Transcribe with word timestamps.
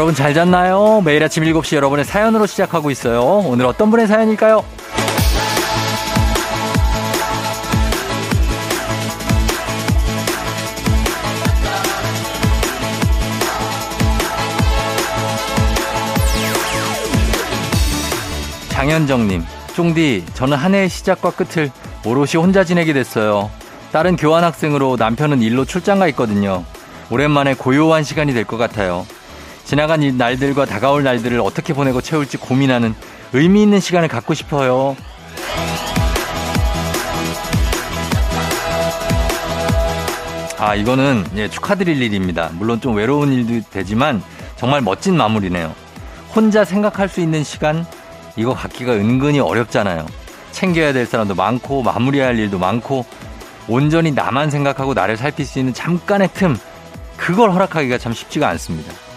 여러분 0.00 0.14
잘 0.14 0.32
잤나요? 0.32 1.02
매일 1.04 1.22
아침 1.22 1.44
7시 1.44 1.76
여러분의 1.76 2.06
사연으로 2.06 2.46
시작하고 2.46 2.90
있어요. 2.90 3.20
오늘 3.44 3.66
어떤 3.66 3.90
분의 3.90 4.06
사연일까요? 4.06 4.64
장현정님, 18.70 19.44
쫑디, 19.74 20.24
저는 20.32 20.56
한 20.56 20.74
해의 20.74 20.88
시작과 20.88 21.32
끝을 21.32 21.70
오롯이 22.06 22.36
혼자 22.36 22.64
지내게 22.64 22.94
됐어요. 22.94 23.50
딸은 23.92 24.16
교환학생으로 24.16 24.96
남편은 24.96 25.42
일로 25.42 25.66
출장 25.66 25.98
가 25.98 26.08
있거든요. 26.08 26.64
오랜만에 27.10 27.52
고요한 27.52 28.02
시간이 28.02 28.32
될 28.32 28.46
것 28.46 28.56
같아요. 28.56 29.04
지나간 29.70 30.02
이 30.02 30.10
날들과 30.10 30.64
다가올 30.64 31.04
날들을 31.04 31.38
어떻게 31.38 31.72
보내고 31.72 32.00
채울지 32.00 32.38
고민하는 32.38 32.92
의미 33.32 33.62
있는 33.62 33.78
시간을 33.78 34.08
갖고 34.08 34.34
싶어요. 34.34 34.96
아, 40.58 40.74
이거는 40.74 41.24
예, 41.36 41.48
축하드릴 41.48 42.02
일입니다. 42.02 42.50
물론 42.54 42.80
좀 42.80 42.96
외로운 42.96 43.32
일도 43.32 43.68
되지만 43.70 44.20
정말 44.56 44.80
멋진 44.80 45.16
마무리네요. 45.16 45.72
혼자 46.34 46.64
생각할 46.64 47.08
수 47.08 47.20
있는 47.20 47.44
시간, 47.44 47.86
이거 48.34 48.52
갖기가 48.54 48.94
은근히 48.94 49.38
어렵잖아요. 49.38 50.04
챙겨야 50.50 50.92
될 50.92 51.06
사람도 51.06 51.36
많고, 51.36 51.84
마무리할 51.84 52.36
일도 52.40 52.58
많고, 52.58 53.06
온전히 53.68 54.10
나만 54.10 54.50
생각하고 54.50 54.94
나를 54.94 55.16
살필 55.16 55.46
수 55.46 55.60
있는 55.60 55.72
잠깐의 55.72 56.30
틈, 56.34 56.58
그걸 57.16 57.52
허락하기가 57.52 57.98
참 57.98 58.12
쉽지가 58.12 58.48
않습니다. 58.48 59.09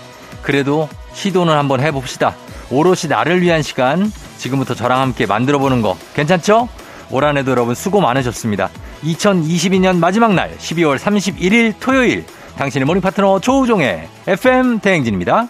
그래도 0.43 0.87
시도는 1.13 1.53
한번 1.53 1.79
해봅시다. 1.81 2.35
오롯이 2.69 3.07
나를 3.09 3.41
위한 3.41 3.61
시간, 3.61 4.11
지금부터 4.37 4.75
저랑 4.75 4.99
함께 5.01 5.25
만들어보는 5.25 5.81
거 5.81 5.97
괜찮죠? 6.13 6.69
올 7.11 7.23
한해도 7.25 7.51
여러분 7.51 7.75
수고 7.75 8.01
많으셨습니다. 8.01 8.69
2022년 9.03 9.97
마지막 9.97 10.33
날 10.33 10.55
12월 10.57 10.97
31일 10.97 11.73
토요일 11.79 12.25
당신의 12.57 12.85
morning 12.85 13.01
파트너 13.01 13.39
조우종의 13.39 14.07
FM 14.27 14.79
대행진입니다. 14.79 15.49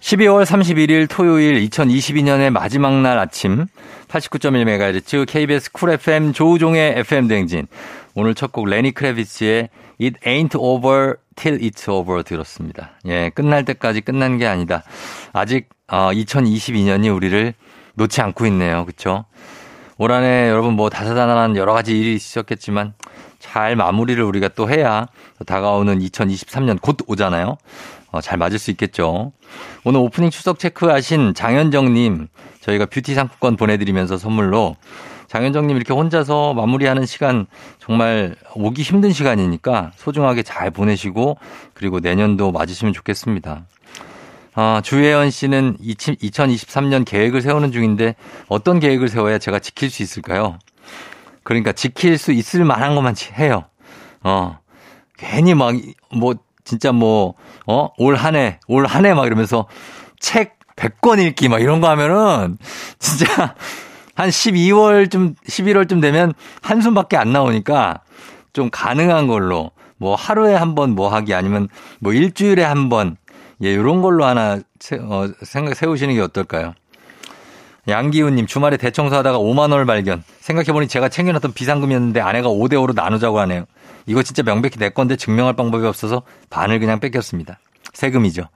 12월 0.00 0.44
31일 0.44 1.08
토요일 1.10 1.68
2022년의 1.68 2.50
마지막 2.50 2.94
날 3.00 3.18
아침 3.18 3.66
89.1MHz 4.08 5.26
KBS 5.28 5.72
Cool 5.72 5.90
FM 5.90 6.32
조우종의 6.32 6.94
FM 6.98 7.28
대행진 7.28 7.66
오늘 8.14 8.34
첫 8.34 8.52
곡 8.52 8.66
레니 8.68 8.92
크래비츠의 8.92 9.68
It 10.00 10.18
Ain't 10.24 10.58
Over 10.58 11.16
Till 11.40 11.58
It's 11.62 11.88
Over 11.88 12.22
들었습니다. 12.22 12.90
예, 13.06 13.30
끝날 13.30 13.64
때까지 13.64 14.02
끝난 14.02 14.36
게 14.36 14.46
아니다. 14.46 14.82
아직 15.32 15.70
어, 15.88 16.10
2022년이 16.12 17.14
우리를 17.14 17.54
놓지 17.94 18.20
않고 18.20 18.44
있네요. 18.46 18.84
그렇죠? 18.84 19.24
올 19.96 20.12
한해 20.12 20.50
여러분 20.50 20.74
뭐 20.74 20.90
다사다난한 20.90 21.56
여러 21.56 21.72
가지 21.72 21.98
일이 21.98 22.14
있었겠지만 22.14 22.92
잘 23.38 23.74
마무리를 23.74 24.22
우리가 24.22 24.48
또 24.48 24.68
해야 24.68 25.06
다가오는 25.46 25.98
2023년 26.00 26.78
곧 26.80 26.98
오잖아요. 27.06 27.56
어, 28.12 28.20
잘 28.20 28.36
맞을 28.36 28.58
수 28.58 28.70
있겠죠. 28.72 29.32
오늘 29.84 30.00
오프닝 30.00 30.28
추석 30.28 30.58
체크하신 30.58 31.32
장현정님 31.32 32.28
저희가 32.60 32.84
뷰티 32.84 33.14
상품권 33.14 33.56
보내드리면서 33.56 34.18
선물로 34.18 34.76
장현정님 35.30 35.76
이렇게 35.76 35.92
혼자서 35.92 36.54
마무리하는 36.54 37.06
시간 37.06 37.46
정말 37.78 38.34
오기 38.56 38.82
힘든 38.82 39.12
시간이니까 39.12 39.92
소중하게 39.94 40.42
잘 40.42 40.72
보내시고 40.72 41.38
그리고 41.72 42.00
내년도 42.00 42.50
맞으시면 42.50 42.92
좋겠습니다. 42.92 43.62
아, 44.56 44.80
주혜연 44.82 45.30
씨는 45.30 45.76
2023년 45.80 47.04
계획을 47.04 47.42
세우는 47.42 47.70
중인데 47.70 48.16
어떤 48.48 48.80
계획을 48.80 49.08
세워야 49.08 49.38
제가 49.38 49.60
지킬 49.60 49.88
수 49.88 50.02
있을까요? 50.02 50.58
그러니까 51.44 51.70
지킬 51.70 52.18
수 52.18 52.32
있을 52.32 52.64
만한 52.64 52.96
것만 52.96 53.14
해요. 53.38 53.66
어, 54.24 54.58
괜히 55.16 55.54
막, 55.54 55.76
뭐, 56.12 56.34
진짜 56.64 56.90
뭐, 56.90 57.34
어, 57.68 57.90
올 57.98 58.16
한 58.16 58.34
해, 58.34 58.58
올 58.66 58.84
한 58.84 59.04
해 59.06 59.14
막 59.14 59.26
이러면서 59.26 59.68
책 60.18 60.58
100권 60.74 61.24
읽기 61.24 61.48
막 61.48 61.60
이런 61.62 61.80
거 61.80 61.88
하면은 61.88 62.58
진짜 62.98 63.54
한 64.20 64.28
12월쯤, 64.28 65.34
11월쯤 65.48 66.02
되면 66.02 66.34
한숨밖에 66.60 67.16
안 67.16 67.32
나오니까 67.32 68.00
좀 68.52 68.68
가능한 68.70 69.26
걸로 69.28 69.70
뭐 69.96 70.14
하루에 70.14 70.54
한 70.54 70.74
번 70.74 70.90
뭐 70.94 71.08
하기 71.08 71.32
아니면 71.34 71.68
뭐 72.00 72.12
일주일에 72.12 72.62
한 72.62 72.88
번 72.90 73.16
예, 73.62 73.74
요런 73.74 74.02
걸로 74.02 74.24
하나 74.26 74.60
세, 74.78 74.96
어, 75.00 75.30
생각 75.42 75.74
세우시는 75.74 76.14
게 76.14 76.20
어떨까요? 76.20 76.74
양기훈님 77.88 78.46
주말에 78.46 78.76
대청소하다가 78.76 79.38
5만 79.38 79.70
원을 79.72 79.86
발견. 79.86 80.22
생각해보니 80.40 80.86
제가 80.88 81.08
챙겨놨던 81.08 81.52
비상금이었는데 81.54 82.20
아내가 82.20 82.48
5대 82.48 82.74
5로 82.74 82.94
나누자고 82.94 83.38
하네요. 83.40 83.64
이거 84.06 84.22
진짜 84.22 84.42
명백히 84.42 84.78
내 84.78 84.90
건데 84.90 85.16
증명할 85.16 85.54
방법이 85.54 85.86
없어서 85.86 86.22
반을 86.50 86.78
그냥 86.78 87.00
뺏겼습니다. 87.00 87.58
세금이죠. 87.94 88.48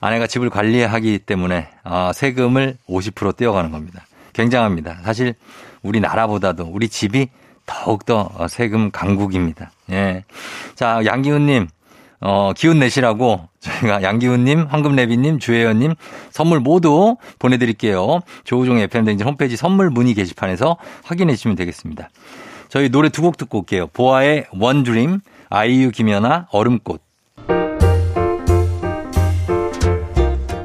아내가 0.00 0.26
집을 0.26 0.50
관리하기 0.50 1.20
때문에 1.20 1.68
아, 1.84 2.12
세금을 2.14 2.76
50% 2.88 3.36
떼어가는 3.36 3.70
겁니다. 3.70 4.04
굉장합니다. 4.34 4.98
사실 5.04 5.34
우리나라보다도 5.82 6.68
우리 6.70 6.88
집이 6.88 7.28
더욱더 7.66 8.30
세금 8.48 8.90
강국입니다. 8.90 9.70
예. 9.90 10.24
자, 10.74 11.00
양기훈님, 11.04 11.66
어, 12.20 12.52
기운 12.54 12.78
내시라고 12.78 13.48
저희가 13.60 14.02
양기훈님, 14.02 14.66
황금래비님, 14.68 15.38
주혜연님 15.38 15.94
선물 16.30 16.60
모두 16.60 17.16
보내드릴게요. 17.38 18.20
조우종 18.44 18.78
FM댕진 18.78 19.26
홈페이지 19.26 19.56
선물 19.56 19.88
문의 19.90 20.12
게시판에서 20.14 20.76
확인해 21.04 21.34
주시면 21.36 21.56
되겠습니다. 21.56 22.10
저희 22.68 22.88
노래 22.90 23.08
두 23.08 23.22
곡 23.22 23.36
듣고 23.38 23.60
올게요. 23.60 23.86
보아의 23.88 24.46
One 24.58 24.79
Dream, 24.79 25.20
아이유 25.48 25.90
김연아, 25.90 26.48
얼음꽃. 26.50 27.00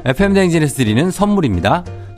FM 0.04 0.12
대행진에서 0.12 0.74
드리는 0.76 1.10
선물입니다. 1.10 1.84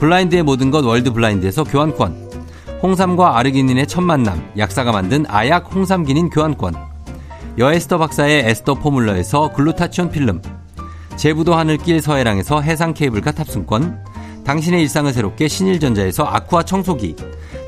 블라인드의 0.00 0.42
모든 0.42 0.70
것 0.70 0.82
월드 0.82 1.12
블라인드에서 1.12 1.62
교환권. 1.62 2.30
홍삼과 2.82 3.36
아르기닌의 3.36 3.86
첫 3.86 4.00
만남. 4.00 4.50
약사가 4.56 4.92
만든 4.92 5.26
아약 5.28 5.74
홍삼기닌 5.74 6.30
교환권. 6.30 6.74
여에스터 7.58 7.98
박사의 7.98 8.44
에스터 8.46 8.76
포뮬러에서 8.76 9.52
글루타치온 9.52 10.10
필름. 10.10 10.40
제부도 11.16 11.54
하늘길 11.54 12.00
서해랑에서 12.00 12.62
해상 12.62 12.94
케이블카 12.94 13.32
탑승권. 13.32 14.02
당신의 14.46 14.80
일상을 14.80 15.12
새롭게 15.12 15.48
신일전자에서 15.48 16.24
아쿠아 16.24 16.62
청소기. 16.62 17.14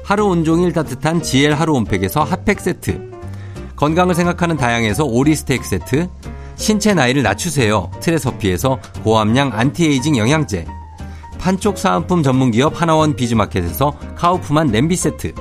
하루 0.02 0.25
온종일 0.29 0.73
따뜻한 0.73 1.23
GL 1.23 1.52
하루 1.52 1.75
온팩에서 1.75 2.25
핫팩 2.25 2.61
세트. 2.61 3.11
건강을 3.76 4.14
생각하는 4.14 4.56
다향에서 4.56 5.04
오리 5.05 5.34
스테이크 5.34 5.67
세트. 5.67 6.08
신체 6.56 6.94
나이를 6.94 7.23
낮추세요. 7.23 7.90
트레서피에서 8.00 8.79
고함량 9.05 9.50
안티에이징 9.52 10.17
영양제. 10.17 10.64
판촉 11.42 11.76
사은품 11.76 12.22
전문기업 12.22 12.80
하나원 12.80 13.16
비즈마켓에서 13.16 13.98
카우프만 14.14 14.68
냄비 14.68 14.94
세트. 14.94 15.34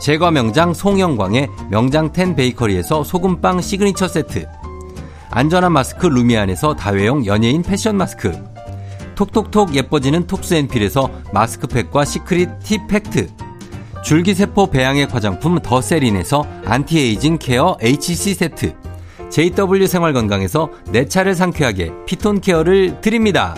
제과 0.00 0.30
명장 0.30 0.72
송영광의 0.72 1.50
명장텐 1.70 2.34
베이커리에서 2.34 3.04
소금빵 3.04 3.60
시그니처 3.60 4.08
세트. 4.08 4.48
안전한 5.30 5.72
마스크 5.72 6.06
루미안에서 6.06 6.76
다회용 6.76 7.26
연예인 7.26 7.62
패션 7.62 7.98
마스크. 7.98 8.32
톡톡톡 9.16 9.74
예뻐지는 9.74 10.26
톡스앤필에서 10.26 11.10
마스크팩과 11.34 12.06
시크릿 12.06 12.48
티 12.60 12.78
팩트 12.86 13.28
줄기세포 14.02 14.70
배양의 14.70 15.06
화장품 15.06 15.58
더세린에서 15.58 16.46
anti-aging 16.64 17.38
care 17.38 17.76
HC 17.82 18.34
세트 18.34 18.74
JW 19.28 19.88
생활건강에서 19.88 20.70
내 20.90 21.06
차를 21.06 21.34
상쾌하게 21.34 21.92
피톤 22.06 22.40
케어를 22.40 23.00
드립니다. 23.02 23.56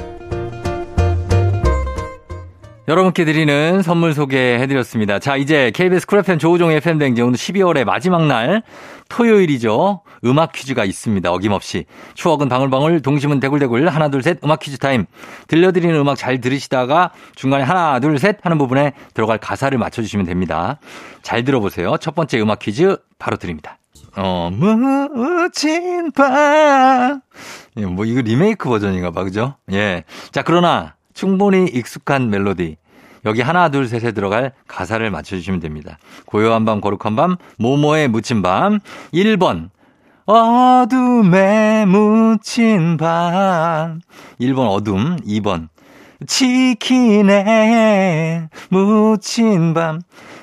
여러분께 2.90 3.24
드리는 3.24 3.82
선물 3.82 4.14
소개해드렸습니다. 4.14 5.20
자, 5.20 5.36
이제 5.36 5.70
KBS 5.72 6.08
Cool 6.08 6.18
FM 6.18 6.40
조우종 6.40 6.72
FM 6.72 6.98
대행진 6.98 7.22
오늘 7.22 7.34
12월의 7.34 7.84
마지막 7.84 8.26
날 8.26 8.64
토요일이죠. 9.08 10.02
음악 10.24 10.50
퀴즈가 10.50 10.84
있습니다. 10.84 11.30
어김없이. 11.30 11.84
추억은 12.14 12.48
방울방울, 12.48 13.00
동심은 13.00 13.38
대굴대굴, 13.38 13.86
하나, 13.86 14.08
둘, 14.08 14.24
셋, 14.24 14.40
음악 14.42 14.58
퀴즈 14.58 14.78
타임. 14.78 15.06
들려드리는 15.46 15.94
음악 15.94 16.16
잘 16.16 16.40
들으시다가 16.40 17.12
중간에 17.36 17.62
하나, 17.62 18.00
둘, 18.00 18.18
셋 18.18 18.38
하는 18.42 18.58
부분에 18.58 18.94
들어갈 19.14 19.38
가사를 19.38 19.78
맞춰주시면 19.78 20.26
됩니다. 20.26 20.80
잘 21.22 21.44
들어보세요. 21.44 21.96
첫 21.98 22.16
번째 22.16 22.40
음악 22.40 22.58
퀴즈 22.58 22.96
바로 23.20 23.36
드립니다. 23.36 23.78
어, 24.16 24.50
무진 24.50 26.10
밤. 26.10 27.20
예, 27.76 27.86
뭐, 27.86 28.04
이거 28.04 28.20
리메이크 28.20 28.68
버전인가 28.68 29.12
봐, 29.12 29.22
그죠? 29.22 29.54
예. 29.70 30.02
자, 30.32 30.42
그러나 30.42 30.96
충분히 31.14 31.66
익숙한 31.66 32.30
멜로디. 32.30 32.79
여기 33.24 33.42
하나, 33.42 33.68
둘, 33.68 33.86
셋에 33.86 34.12
들어갈 34.12 34.52
가사를 34.66 35.10
맞춰주시면 35.10 35.60
됩니다. 35.60 35.98
고요한 36.26 36.64
밤, 36.64 36.80
거룩한 36.80 37.16
밤, 37.16 37.36
모모에 37.58 38.08
묻힌 38.08 38.42
밤. 38.42 38.80
1번. 39.12 39.70
어둠에 40.26 41.84
묻힌 41.86 42.96
밤. 42.96 44.00
1번 44.40 44.68
어둠. 44.70 45.16
2번. 45.26 45.68
치킨에 46.26 47.28
묻힌 48.68 49.74
밤. 49.74 50.00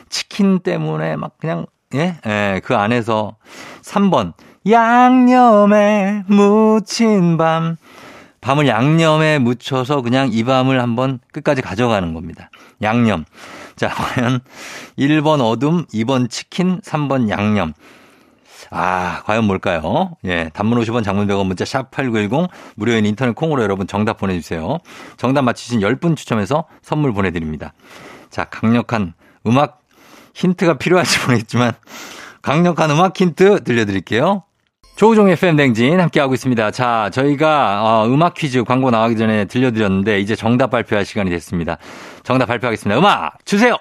치킨 0.09 0.59
때문에 0.59 1.15
막 1.15 1.37
그냥, 1.39 1.65
예? 1.95 2.17
예, 2.25 2.61
그 2.63 2.75
안에서. 2.75 3.35
3번. 3.81 4.33
양념에 4.69 6.23
묻힌 6.27 7.37
밤. 7.37 7.77
밤을 8.47 8.65
양념에 8.65 9.39
묻혀서 9.39 10.01
그냥 10.03 10.29
이 10.31 10.41
밤을 10.45 10.81
한번 10.81 11.19
끝까지 11.33 11.61
가져가는 11.61 12.13
겁니다. 12.13 12.49
양념. 12.81 13.25
자, 13.75 13.89
과연 13.91 14.39
1번 14.97 15.41
어둠, 15.41 15.85
2번 15.87 16.29
치킨, 16.29 16.79
3번 16.79 17.27
양념. 17.27 17.73
아, 18.69 19.21
과연 19.25 19.43
뭘까요? 19.43 20.15
예, 20.23 20.49
단문 20.53 20.79
50원 20.79 21.03
장문 21.03 21.27
100원 21.27 21.45
문자 21.45 21.65
샵 21.65 21.91
8910 21.91 22.49
무료인 22.75 23.05
인터넷 23.05 23.35
콩으로 23.35 23.61
여러분 23.63 23.85
정답 23.85 24.15
보내주세요. 24.15 24.77
정답 25.17 25.41
맞히신 25.41 25.81
10분 25.81 26.15
추첨해서 26.15 26.63
선물 26.81 27.11
보내드립니다. 27.11 27.73
자, 28.29 28.45
강력한 28.45 29.13
음악 29.45 29.81
힌트가 30.35 30.77
필요할지 30.77 31.19
모르겠지만 31.25 31.73
강력한 32.41 32.91
음악 32.91 33.19
힌트 33.19 33.65
들려드릴게요. 33.65 34.43
조우종 34.97 35.29
FM 35.29 35.57
댕진 35.57 35.99
함께하고 35.99 36.33
있습니다. 36.33 36.71
자, 36.71 37.11
저희가 37.13 37.83
어, 37.83 38.07
음악 38.07 38.33
퀴즈 38.33 38.63
광고 38.63 38.89
나가기 38.89 39.15
전에 39.15 39.45
들려드렸는데 39.45 40.19
이제 40.19 40.35
정답 40.35 40.71
발표할 40.71 41.05
시간이 41.05 41.29
됐습니다. 41.29 41.77
정답 42.23 42.47
발표하겠습니다. 42.47 42.97
음악 42.97 43.45
주세요! 43.45 43.77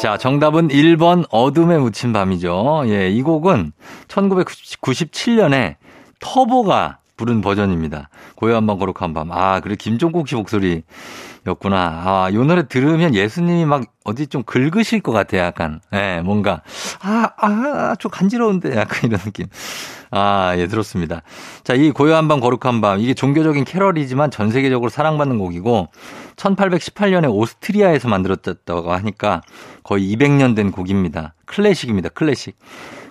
자, 0.00 0.16
정답은 0.16 0.68
1번 0.68 1.26
어둠에 1.30 1.76
묻힌 1.76 2.12
밤이죠. 2.12 2.84
예, 2.86 3.10
이 3.10 3.20
곡은 3.20 3.72
1997년에 4.06 5.74
터보가 6.20 6.98
부른 7.16 7.40
버전입니다. 7.40 8.10
고요한 8.36 8.64
밤 8.64 8.78
거룩한 8.78 9.12
밤. 9.12 9.32
아, 9.32 9.58
그래 9.58 9.74
김종국 9.76 10.28
씨 10.28 10.36
목소리 10.36 10.84
였구나. 11.46 12.02
아, 12.04 12.30
요 12.32 12.44
노래 12.44 12.66
들으면 12.66 13.14
예수님이 13.14 13.64
막 13.64 13.84
어디 14.04 14.26
좀 14.26 14.42
긁으실 14.42 15.00
것 15.00 15.12
같아요, 15.12 15.42
약간. 15.42 15.80
예, 15.92 15.96
네, 15.96 16.20
뭔가. 16.22 16.62
아, 17.00 17.30
아, 17.36 17.94
좀 17.98 18.10
간지러운데. 18.10 18.76
약간 18.76 19.10
이런 19.10 19.20
느낌. 19.20 19.46
아, 20.10 20.54
예, 20.56 20.66
들었습니다. 20.66 21.22
자, 21.64 21.74
이 21.74 21.90
고요한 21.90 22.28
밤, 22.28 22.40
거룩한 22.40 22.80
밤. 22.80 22.98
이게 23.00 23.14
종교적인 23.14 23.64
캐럴이지만 23.64 24.30
전 24.30 24.50
세계적으로 24.50 24.88
사랑받는 24.90 25.38
곡이고, 25.38 25.88
1818년에 26.36 27.32
오스트리아에서 27.32 28.08
만들어졌다고 28.08 28.92
하니까 28.92 29.42
거의 29.82 30.14
200년 30.14 30.56
된 30.56 30.70
곡입니다. 30.70 31.34
클래식입니다, 31.46 32.10
클래식. 32.10 32.56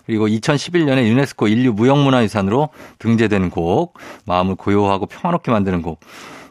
그리고 0.08 0.28
2011년에 0.28 1.06
유네스코 1.06 1.50
인류 1.50 1.74
무형문화유산으로 1.74 2.70
등재된 2.98 3.50
곡, 3.50 4.00
마음을 4.26 4.56
고요하고 4.56 5.06
평화롭게 5.06 5.52
만드는 5.52 5.82
곡. 5.82 6.00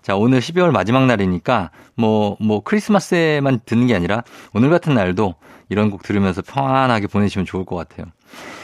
자, 0.06 0.14
오늘 0.14 0.38
12월 0.38 0.70
마지막 0.70 1.06
날이니까 1.06 1.72
뭐, 1.96 2.36
뭐 2.38 2.60
크리스마스에만 2.62 3.58
듣는 3.66 3.88
게 3.88 3.94
아니라 3.96 4.22
오늘 4.54 4.70
같은 4.70 4.94
날도 4.94 5.34
이런 5.68 5.90
곡 5.90 6.04
들으면서 6.04 6.42
평안하게 6.42 7.08
보내시면 7.08 7.44
좋을 7.44 7.64
것 7.64 7.74
같아요. 7.74 8.06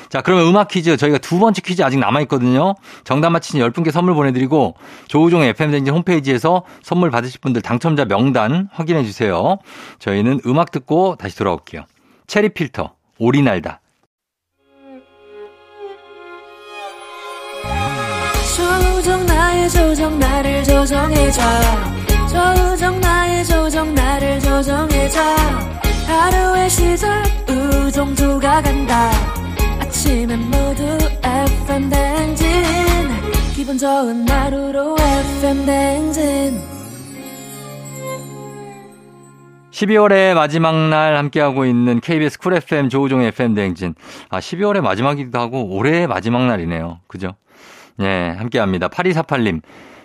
자, 0.08 0.22
그러면 0.22 0.46
음악 0.46 0.68
퀴즈 0.68 0.96
저희가 0.96 1.18
두 1.18 1.40
번째 1.40 1.60
퀴즈 1.60 1.82
아직 1.82 1.98
남아 1.98 2.20
있거든요. 2.20 2.76
정답 3.02 3.30
맞히신 3.30 3.58
10분께 3.58 3.90
선물 3.90 4.14
보내 4.14 4.30
드리고 4.30 4.76
조우종의 5.08 5.48
FM댕진 5.48 5.92
홈페이지에서 5.92 6.62
선물 6.80 7.10
받으실 7.10 7.40
분들 7.40 7.60
당첨자 7.60 8.04
명단 8.04 8.68
확인해 8.70 9.02
주세요. 9.02 9.58
저희는 9.98 10.42
음악 10.46 10.70
듣고 10.70 11.16
다시 11.16 11.36
돌아올게요. 11.36 11.86
체리 12.28 12.50
필터, 12.50 12.92
오리날다. 13.18 13.81
조정 19.68 20.18
나를 20.18 20.64
조정해줘 20.64 21.42
조정 22.28 23.00
나의 23.00 23.44
조정 23.44 23.94
나를 23.94 24.40
조정해줘 24.40 25.20
하루의 26.06 26.70
시절 26.70 27.22
우정조가 27.48 28.62
간다 28.62 29.10
아침엔 29.80 30.38
모두 30.50 30.98
FM 31.24 31.90
댕진 31.90 32.46
기분 33.54 33.78
좋은 33.78 34.28
하루로 34.28 34.96
FM 34.98 35.66
댕진 35.66 36.72
12월의 39.72 40.34
마지막 40.34 40.76
날 40.90 41.16
함께하고 41.16 41.64
있는 41.64 42.00
KBS 42.00 42.38
쿨 42.38 42.54
FM 42.54 42.88
조우종 42.88 43.22
FM 43.22 43.54
댕진. 43.54 43.94
아, 44.28 44.38
12월의 44.38 44.80
마지막이기도 44.80 45.38
하고 45.38 45.74
올해의 45.74 46.06
마지막 46.06 46.46
날이네요. 46.46 47.00
그죠? 47.08 47.34
예, 48.00 48.34
함께 48.36 48.58
합니다. 48.58 48.88
8248님. 48.88 49.60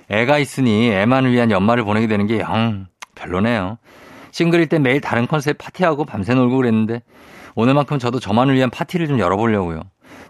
애가 0.10 0.38
있으니 0.39 0.89
애만을 0.91 1.32
위한 1.32 1.51
연말을 1.51 1.84
보내게 1.84 2.08
되는 2.08 2.27
게 2.27 2.39
영 2.39 2.88
별로네요. 3.15 3.77
싱글일 4.32 4.67
때 4.67 4.79
매일 4.79 5.01
다른 5.01 5.27
컨셉 5.27 5.58
파티하고 5.58 6.06
밤새 6.06 6.34
놀고 6.34 6.58
그랬는데 6.58 7.01
오늘만큼 7.56 7.98
저도 8.00 8.20
저만을 8.20 8.53
위한 8.56 8.70
파티를 8.70 9.08
좀 9.08 9.20
열어보려고요. 9.20 9.82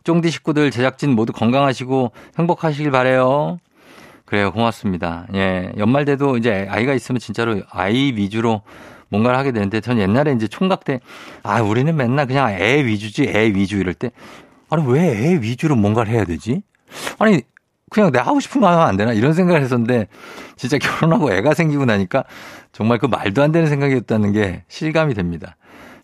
쫑디 0.03 0.29
식구들 0.31 0.71
제작진 0.71 1.11
모두 1.11 1.33
건강하시고 1.33 2.11
행복하시길 2.39 2.89
바래요. 2.91 3.59
그래요. 4.25 4.51
고맙습니다. 4.51 5.27
예. 5.35 5.71
연말 5.77 6.05
돼도 6.05 6.37
이제 6.37 6.65
아이가 6.69 6.93
있으면 6.93 7.19
진짜로 7.19 7.61
아이 7.69 8.13
위주로 8.15 8.61
뭔가를 9.09 9.37
하게 9.37 9.51
되는데 9.51 9.79
전 9.81 9.99
옛날에 9.99 10.33
이제 10.33 10.47
총각 10.47 10.85
때 10.85 10.99
아, 11.43 11.61
우리는 11.61 11.95
맨날 11.95 12.27
그냥 12.27 12.49
애 12.51 12.83
위주지, 12.85 13.23
애 13.23 13.47
위주 13.47 13.77
이럴 13.77 13.93
때 13.93 14.11
아니, 14.69 14.83
왜 14.87 15.01
애 15.09 15.39
위주로 15.41 15.75
뭔가를 15.75 16.11
해야 16.11 16.25
되지? 16.25 16.61
아니, 17.19 17.41
그냥 17.89 18.11
내가 18.11 18.27
하고 18.27 18.39
싶은 18.39 18.61
거 18.61 18.67
하면 18.67 18.81
안 18.81 18.97
되나? 18.97 19.13
이런 19.13 19.33
생각을 19.33 19.61
했었는데, 19.61 20.07
진짜 20.55 20.77
결혼하고 20.77 21.31
애가 21.33 21.53
생기고 21.53 21.85
나니까 21.85 22.23
정말 22.71 22.97
그 22.97 23.05
말도 23.05 23.41
안 23.41 23.51
되는 23.51 23.67
생각이었다는 23.69 24.33
게 24.33 24.63
실감이 24.67 25.13
됩니다. 25.13 25.55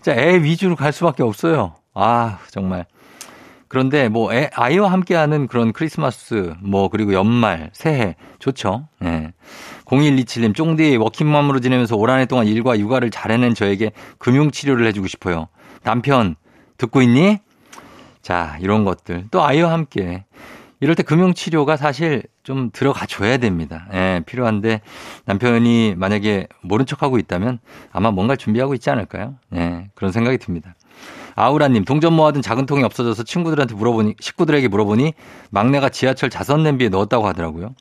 진짜 0.01 0.19
애 0.19 0.41
위주로 0.41 0.75
갈 0.75 0.91
수밖에 0.93 1.23
없어요. 1.23 1.75
아, 1.93 2.39
정말. 2.49 2.85
그런데 3.67 4.07
뭐 4.07 4.31
애, 4.33 4.49
아이와 4.53 4.91
함께하는 4.91 5.47
그런 5.47 5.73
크리스마스, 5.73 6.53
뭐 6.61 6.89
그리고 6.89 7.13
연말, 7.13 7.71
새해 7.73 8.15
좋죠. 8.39 8.87
예. 9.03 9.05
네. 9.09 9.33
0127님 9.85 10.55
쫑디 10.55 10.97
워킹맘으로 10.97 11.59
지내면서 11.59 11.95
올 11.95 12.09
한 12.09 12.19
해 12.19 12.25
동안 12.25 12.47
일과 12.47 12.77
육아를 12.77 13.09
잘 13.09 13.31
해낸 13.31 13.53
저에게 13.55 13.91
금융 14.19 14.51
치료를 14.51 14.85
해주고 14.87 15.07
싶어요. 15.07 15.47
남편 15.83 16.35
듣고 16.77 17.01
있니? 17.01 17.39
자 18.21 18.57
이런 18.61 18.85
것들 18.85 19.25
또 19.31 19.43
아이와 19.43 19.71
함께 19.71 20.23
이럴 20.83 20.95
때 20.95 21.03
금융치료가 21.03 21.77
사실 21.77 22.23
좀 22.43 22.69
들어가 22.73 23.05
줘야 23.05 23.37
됩니다. 23.37 23.87
예, 23.93 24.21
필요한데 24.25 24.81
남편이 25.23 25.95
만약에 25.95 26.47
모른 26.59 26.85
척하고 26.85 27.17
있다면 27.19 27.59
아마 27.93 28.11
뭔가 28.11 28.35
준비하고 28.35 28.73
있지 28.73 28.89
않을까요? 28.89 29.35
예, 29.55 29.87
그런 29.95 30.11
생각이 30.11 30.39
듭니다. 30.39 30.75
아우라님, 31.35 31.85
동전 31.85 32.11
모아둔 32.11 32.41
작은 32.41 32.65
통이 32.65 32.83
없어져서 32.83 33.23
친구들한테 33.23 33.75
물어보니, 33.75 34.15
식구들에게 34.19 34.67
물어보니 34.67 35.13
막내가 35.51 35.87
지하철 35.87 36.29
자선 36.29 36.63
냄비에 36.63 36.89
넣었다고 36.89 37.25
하더라고요. 37.27 37.75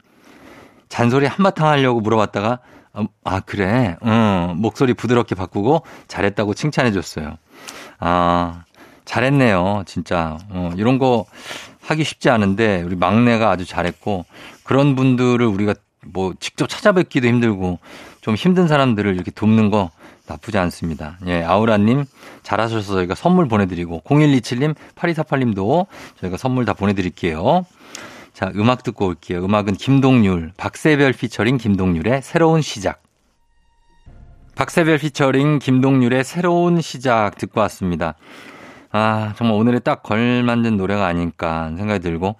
잔소리 0.89 1.27
한바탕 1.27 1.67
하려고 1.67 2.01
물어봤다가, 2.01 2.61
음, 2.99 3.09
아, 3.25 3.41
그래. 3.41 3.97
응, 4.05 4.55
목소리 4.59 4.95
부드럽게 4.95 5.35
바꾸고 5.35 5.83
잘했다고 6.07 6.55
칭찬해 6.55 6.93
줬어요. 6.93 7.37
아, 7.99 8.63
잘했네요. 9.05 9.83
진짜. 9.87 10.39
어, 10.51 10.71
이런 10.77 10.99
거 10.99 11.27
하기 11.83 12.05
쉽지 12.05 12.31
않은데 12.31 12.83
우리 12.83 12.97
막내가 12.97 13.51
아주 13.51 13.65
잘했고 13.65 14.25
그런 14.65 14.95
분들을 14.95 15.45
우리가 15.45 15.75
뭐 16.07 16.35
직접 16.41 16.69
찾아뵙기도 16.69 17.27
힘들고 17.29 17.79
좀 18.21 18.35
힘든 18.35 18.69
사람들을 18.69 19.15
이렇게 19.15 19.31
돕는 19.31 19.71
거 19.71 19.91
나쁘지 20.27 20.59
않습니다. 20.59 21.19
예, 21.27 21.43
아우라님 21.43 22.05
잘하셔서 22.43 22.95
저희가 22.95 23.15
선물 23.15 23.49
보내드리고 23.49 24.03
0127님 24.05 24.75
8248님도 24.95 25.87
저희가 26.21 26.37
선물 26.37 26.65
다 26.65 26.73
보내드릴게요. 26.73 27.65
자, 28.33 28.51
음악 28.57 28.83
듣고 28.83 29.07
올게요. 29.07 29.45
음악은 29.45 29.75
김동률, 29.75 30.53
박세별 30.57 31.13
피처링 31.13 31.59
김동률의 31.59 32.23
새로운 32.23 32.63
시작. 32.63 33.03
박세별 34.55 34.99
피처링 34.99 35.59
김동률의 35.59 36.25
새로운 36.25 36.81
시작 36.81 37.37
듣고 37.37 37.61
왔습니다. 37.61 38.15
아, 38.93 39.33
정말 39.37 39.57
오늘에 39.57 39.79
딱 39.79 40.03
걸맞는 40.03 40.77
노래가 40.77 41.07
아닐까 41.07 41.73
생각이 41.77 42.01
들고, 42.01 42.37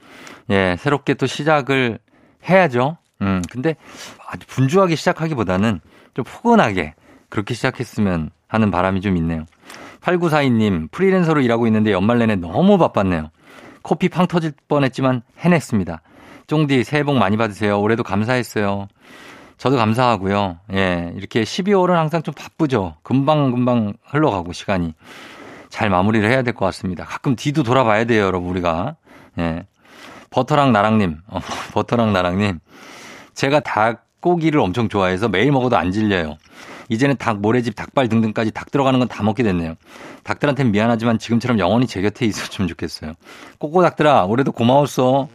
예, 0.51 0.77
새롭게 0.79 1.15
또 1.15 1.27
시작을 1.27 1.99
해야죠. 2.49 2.99
음, 3.23 3.41
근데 3.51 3.77
아주 4.29 4.47
분주하게 4.47 4.97
시작하기보다는 4.97 5.81
좀 6.15 6.25
포근하게 6.25 6.95
그렇게 7.31 7.55
시작했으면 7.55 8.31
하는 8.49 8.71
바람이 8.71 9.01
좀 9.01 9.17
있네요. 9.17 9.47
8942님, 10.03 10.91
프리랜서로 10.91 11.41
일하고 11.41 11.67
있는데 11.69 11.93
연말 11.93 12.19
내내 12.19 12.37
너무 12.37 12.77
바빴네요. 12.77 13.31
코피 13.83 14.09
팡 14.09 14.27
터질 14.27 14.53
뻔했지만 14.69 15.23
해냈습니다. 15.39 16.03
쫑디 16.49 16.85
새해 16.85 17.03
복 17.03 17.17
많이 17.17 17.37
받으세요. 17.37 17.81
올해도 17.81 18.03
감사했어요. 18.03 18.89
저도 19.57 19.77
감사하고요. 19.77 20.59
예, 20.75 21.13
이렇게 21.17 21.43
12월은 21.43 21.93
항상 21.93 22.23
좀 22.23 22.35
바쁘죠. 22.35 22.97
금방금방 23.03 23.95
흘러가고 24.05 24.53
시간이. 24.53 24.95
잘 25.73 25.89
마무리를 25.89 26.29
해야 26.31 26.43
될 26.43 26.53
것 26.53 26.67
같습니다. 26.67 27.07
가끔 27.07 27.35
뒤도 27.35 27.63
돌아봐야 27.63 28.05
돼요, 28.05 28.25
여러분, 28.25 28.51
우리가. 28.51 28.97
예. 29.39 29.65
버터랑 30.29 30.71
나랑님, 30.71 31.17
어, 31.29 31.41
버터랑 31.73 32.13
나랑님. 32.13 32.61
제가 33.33 33.61
닭고기를 33.61 34.61
엄청 34.61 34.91
좋아해서 34.91 35.29
매일 35.31 35.51
먹어도 35.51 35.79
안 35.79 35.91
질려요. 35.91 36.37
이제는 36.91 37.17
닭, 37.17 37.41
모래집, 37.41 37.75
닭발 37.75 38.11
등등까지 38.11 38.51
닭 38.51 38.71
들어가는 38.71 38.99
건 38.99 39.09
다 39.09 39.23
먹게 39.23 39.43
됐네요. 39.43 39.77
닭들한테는 40.25 40.73
미안하지만 40.73 41.19
지금처럼 41.19 41.59
영원히 41.59 41.87
제 41.87 42.03
곁에 42.03 42.27
있었으면 42.27 42.69
좋겠어요. 42.69 43.15
꼬꼬 43.59 43.81
닭들아, 43.81 44.25
올해도 44.27 44.53
고마웠어. 44.53 45.29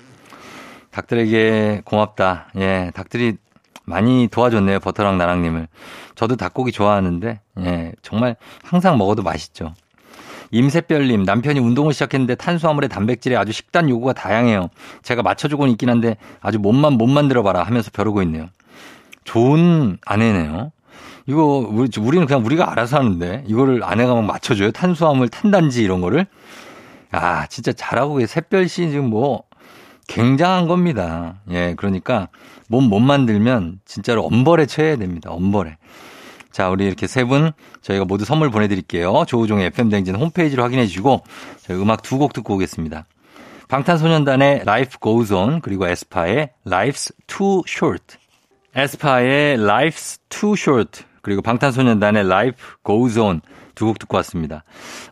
닭들에게 0.91 1.81
고맙다. 1.83 2.49
예, 2.57 2.91
닭들이 2.93 3.37
많이 3.85 4.27
도와줬네요. 4.27 4.81
버터랑 4.81 5.17
나랑님을. 5.17 5.67
저도 6.13 6.35
닭고기 6.35 6.71
좋아하는데, 6.71 7.39
예, 7.61 7.91
정말 8.03 8.35
항상 8.63 8.99
먹어도 8.99 9.23
맛있죠. 9.23 9.73
임새별님, 10.51 11.23
남편이 11.23 11.59
운동을 11.59 11.93
시작했는데 11.93 12.35
탄수화물에 12.35 12.87
단백질에 12.87 13.35
아주 13.35 13.51
식단 13.51 13.89
요구가 13.89 14.13
다양해요. 14.13 14.69
제가 15.03 15.21
맞춰주고는 15.23 15.71
있긴 15.73 15.89
한데 15.89 16.17
아주 16.41 16.59
몸만 16.59 16.93
못 16.93 17.07
만들어봐라 17.07 17.63
하면서 17.63 17.91
벼르고 17.91 18.21
있네요. 18.23 18.47
좋은 19.23 19.97
아내네요. 20.05 20.71
이거 21.25 21.43
우리는 21.99 22.25
그냥 22.25 22.45
우리가 22.45 22.71
알아서 22.71 22.97
하는데 22.97 23.43
이거를 23.47 23.83
아내가 23.83 24.13
막 24.15 24.23
맞춰줘요. 24.23 24.71
탄수화물, 24.71 25.27
탄단지 25.27 25.83
이런 25.83 25.99
거를. 25.99 26.25
아, 27.11 27.45
진짜 27.47 27.73
잘하고 27.73 28.15
계세요. 28.15 28.27
샛별 28.27 28.69
씨 28.69 28.89
지금 28.89 29.09
뭐 29.09 29.43
굉장한 30.07 30.67
겁니다. 30.67 31.35
예, 31.51 31.73
그러니까 31.75 32.29
몸 32.69 32.85
못 32.89 32.99
만들면 32.99 33.79
진짜로 33.85 34.23
엄벌에 34.25 34.65
처해야 34.65 34.95
됩니다. 34.95 35.29
엄벌에. 35.31 35.77
자, 36.57 36.69
우리 36.69 36.87
이렇게 36.87 37.05
세 37.05 37.23
분 37.23 37.51
저희가 37.83 38.05
모두 38.05 38.25
선물 38.25 38.49
보내드릴게요. 38.49 39.25
조우종의 39.27 39.67
FM댕진 39.67 40.15
홈페이지로 40.15 40.63
확인해 40.63 40.87
주시고 40.87 41.21
저희 41.61 41.79
음악 41.79 42.01
두 42.01 42.17
곡 42.17 42.33
듣고 42.33 42.55
오겠습니다. 42.55 43.05
방탄소년단의 43.67 44.61
Life 44.61 44.93
Goes 44.99 45.31
On 45.31 45.61
그리고 45.61 45.87
에스파의 45.87 46.49
Life's 46.65 47.13
Too 47.27 47.61
Short. 47.67 48.17
에스파의 48.75 49.57
Life's 49.59 50.17
Too 50.29 50.55
Short 50.57 51.03
그리고 51.21 51.43
방탄소년단의 51.43 52.23
Life 52.25 52.57
Goes 52.83 53.19
On 53.19 53.41
두 53.77 53.85
곡 53.85 53.99
듣고 53.99 54.17
왔습니다. 54.17 54.63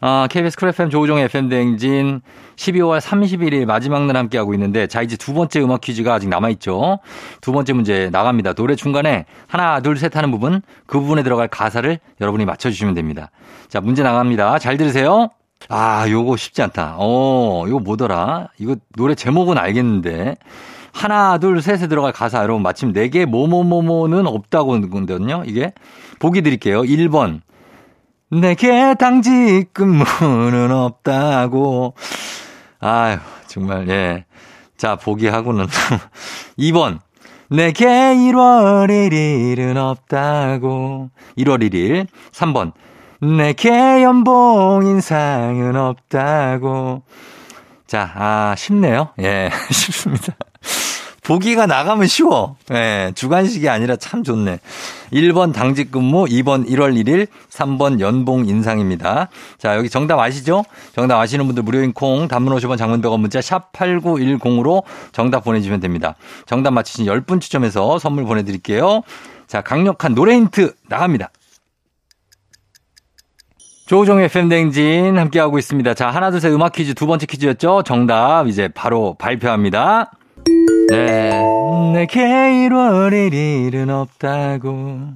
아, 0.02 0.28
KBS 0.30 0.58
Cool 0.58 0.70
FM 0.70 0.90
조우종의 0.90 1.26
FM 1.26 1.41
대행진 1.41 2.22
12월 2.58 3.00
31일 3.00 3.66
마지막 3.66 4.06
날 4.06 4.18
함께하고 4.18 4.54
있는데 4.56 4.88
자 4.88 5.02
이제 5.02 5.16
두 5.16 5.34
번째 5.34 5.62
음악 5.62 5.82
퀴즈가 5.82 6.14
아직 6.16 6.28
남아있죠. 6.28 7.00
두 7.42 7.52
번째 7.54 7.74
문제 7.74 8.10
나갑니다. 8.12 8.54
노래 8.54 8.76
중간에 8.76 9.26
하나 9.48 9.80
둘 9.80 9.98
셋 9.98 10.16
하는 10.18 10.32
부분 10.32 10.62
그 10.88 11.00
부분에 11.00 11.24
들어갈 11.24 11.48
가사를 11.48 12.00
여러분이 12.20 12.44
맞춰주시면 12.46 12.96
됩니다. 12.96 13.32
자 13.70 13.80
문제 13.80 14.04
나갑니다. 14.04 14.60
잘 14.60 14.76
들으세요. 14.78 15.30
아 15.70 16.06
요거 16.10 16.36
쉽지 16.38 16.62
않다. 16.64 16.96
어 16.98 17.66
이거 17.68 17.80
뭐더라. 17.80 18.50
이거 18.60 18.76
노래 18.98 19.16
제목은 19.16 19.58
알겠는데 19.58 20.36
하나 20.92 21.38
둘 21.38 21.62
셋에 21.62 21.88
들어갈 21.88 22.12
가사 22.14 22.42
여러분 22.44 22.62
마침 22.64 22.94
4개 22.94 23.26
뭐뭐뭐뭐는 23.26 24.28
없다고 24.28 24.76
하거든요. 24.76 25.44
이게 25.46 25.74
보기 26.20 26.42
드릴게요. 26.42 26.82
1번 26.84 27.42
내게 28.30 28.96
당직 28.96 29.74
근무는 29.74 30.72
없다고. 30.72 31.94
아유, 32.80 33.18
정말, 33.48 33.88
예. 33.90 34.26
자, 34.78 34.96
보기하고는. 34.96 35.68
2번. 36.58 37.00
내게 37.50 37.86
1월 37.86 38.90
1일은 38.90 39.78
없다고. 39.78 41.10
1월 41.38 41.62
1일. 41.64 42.08
3번. 42.32 42.74
내게 43.22 44.04
연봉 44.04 44.82
인상은 44.84 45.76
없다고. 45.76 47.04
자, 47.88 48.12
아, 48.16 48.56
쉽네요. 48.58 49.10
예, 49.20 49.50
쉽습니다. 49.72 50.34
보기가 51.26 51.66
나가면 51.66 52.06
쉬워. 52.06 52.56
예, 52.72 53.12
주간식이 53.16 53.68
아니라 53.68 53.96
참 53.96 54.24
좋네. 54.24 54.60
1번 55.12 55.54
당직 55.54 55.92
근무, 55.92 56.26
2번 56.26 56.70
1월 56.70 56.96
1일, 57.04 57.28
3번 57.50 58.00
연봉 58.00 58.46
인상입니다. 58.46 59.30
자, 59.58 59.76
여기 59.76 59.90
정답 59.90 60.20
아시죠? 60.20 60.64
정답 60.94 61.20
아시는 61.20 61.48
분들 61.48 61.64
무료인 61.64 61.94
콩, 61.94 62.28
단문 62.28 62.56
50원 62.56 62.78
장문 62.78 63.02
100원 63.02 63.20
문자 63.20 63.42
샵 63.42 63.72
8910으로 63.74 64.84
정답 65.14 65.44
보내주시면 65.44 65.80
됩니다. 65.80 66.16
정답 66.46 66.72
맞히신 66.72 67.08
10분 67.08 67.42
추첨해서 67.42 67.98
선물 67.98 68.26
보내드릴게요. 68.26 69.02
자, 69.48 69.62
강력한 69.62 70.14
노래 70.14 70.36
힌트 70.36 70.76
나갑니다. 70.90 71.32
조우종의 73.88 74.30
팬댕진 74.30 75.18
함께하고 75.18 75.58
있습니다. 75.58 75.96
자, 75.96 76.12
하나, 76.12 76.30
둘, 76.30 76.40
셋 76.40 76.52
음악 76.54 76.74
퀴즈 76.74 76.94
두 76.94 77.08
번째 77.08 77.26
퀴즈였죠? 77.26 77.82
정답 77.84 78.48
이제 78.48 78.68
바로 78.68 79.16
발표합니다. 79.18 80.12
네. 80.90 81.32
내게 81.94 82.22
1월 82.22 83.12
1일은 83.12 83.90
없다고. 83.90 85.14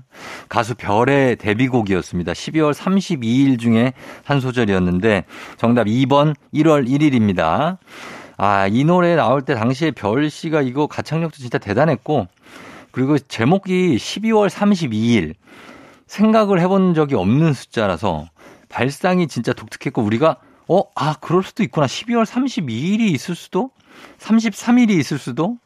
가수 0.47 0.75
별의 0.75 1.35
데뷔곡이었습니다. 1.35 2.31
12월 2.31 2.73
32일 2.73 3.59
중에 3.59 3.93
한 4.23 4.39
소절이었는데 4.39 5.25
정답 5.57 5.85
2번 5.85 6.35
1월 6.53 6.87
1일입니다. 6.87 7.77
아, 8.37 8.67
이 8.67 8.83
노래 8.83 9.15
나올 9.15 9.41
때 9.41 9.53
당시에 9.53 9.91
별 9.91 10.29
씨가 10.29 10.61
이거 10.61 10.87
가창력도 10.87 11.37
진짜 11.37 11.57
대단했고 11.57 12.27
그리고 12.91 13.19
제목이 13.19 13.97
12월 13.97 14.49
32일 14.49 15.35
생각을 16.07 16.59
해본 16.59 16.95
적이 16.95 17.15
없는 17.15 17.53
숫자라서 17.53 18.27
발상이 18.69 19.27
진짜 19.27 19.53
독특했고 19.53 20.01
우리가 20.01 20.37
어, 20.67 20.83
아, 20.95 21.15
그럴 21.19 21.43
수도 21.43 21.63
있구나. 21.63 21.87
12월 21.87 22.25
32일이 22.25 23.01
있을 23.11 23.35
수도? 23.35 23.71
33일이 24.19 24.91
있을 24.91 25.17
수도? 25.17 25.57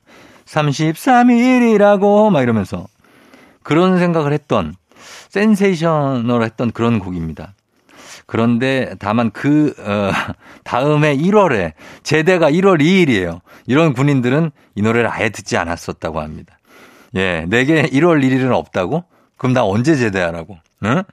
33일이라고 0.46 2.32
막 2.32 2.42
이러면서 2.42 2.88
그런 3.64 3.98
생각을 3.98 4.34
했던 4.34 4.76
센세이셔널 5.30 6.44
했던 6.44 6.72
그런 6.72 7.00
곡입니다. 7.00 7.54
그런데 8.26 8.96
다만 9.00 9.32
그 9.32 9.74
어, 9.80 10.12
다음에 10.64 11.16
1월에 11.18 11.74
제대가 12.04 12.50
1월 12.52 12.82
2일이에요. 12.82 13.42
이런 13.66 13.94
군인들은 13.94 14.52
이 14.76 14.82
노래를 14.82 15.10
아예 15.12 15.30
듣지 15.30 15.58
않았었다고 15.58 16.22
합니다. 16.22 16.58
예, 17.16 17.46
내게 17.48 17.84
1월 17.84 18.24
1일은 18.24 18.52
없다고? 18.52 19.04
그럼 19.38 19.54
나 19.54 19.66
언제 19.66 19.96
제대하라고? 19.96 20.58
응? 20.86 21.04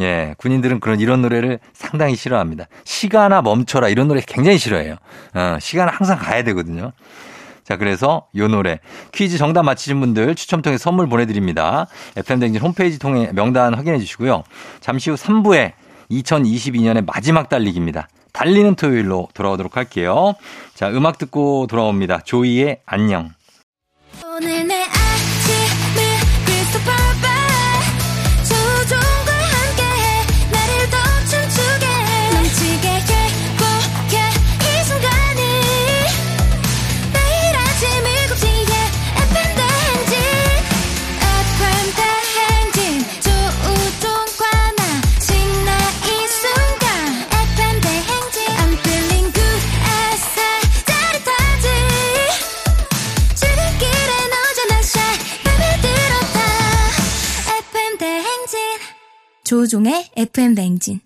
예, 0.00 0.34
군인들은 0.38 0.80
그런 0.80 1.00
이런 1.00 1.22
노래를 1.22 1.60
상당히 1.72 2.16
싫어합니다. 2.16 2.66
시간아 2.84 3.42
멈춰라 3.42 3.88
이런 3.88 4.08
노래 4.08 4.20
굉장히 4.26 4.58
싫어해요. 4.58 4.96
어, 5.34 5.58
시간 5.60 5.88
항상 5.88 6.18
가야 6.18 6.42
되거든요. 6.44 6.92
자, 7.64 7.76
그래서 7.76 8.26
요 8.36 8.48
노래 8.48 8.78
퀴즈 9.12 9.38
정답 9.38 9.62
맞히신 9.62 9.98
분들 10.00 10.34
추첨 10.34 10.62
통해 10.62 10.76
선물 10.76 11.08
보내드립니다. 11.08 11.86
FM댕진 12.16 12.60
홈페이지 12.60 12.98
통해 12.98 13.30
명단 13.32 13.74
확인해 13.74 13.98
주시고요. 13.98 14.44
잠시 14.80 15.10
후 15.10 15.16
3부에 15.16 15.72
2022년의 16.10 17.06
마지막 17.06 17.48
달리기입니다. 17.48 18.08
달리는 18.32 18.74
토요일로 18.74 19.28
돌아오도록 19.32 19.76
할게요. 19.76 20.34
자, 20.74 20.90
음악 20.90 21.18
듣고 21.18 21.66
돌아옵니다. 21.68 22.20
조이의 22.24 22.80
안녕. 22.84 23.30
조우종의 59.64 60.10
FM 60.16 60.54
냉진. 60.54 61.00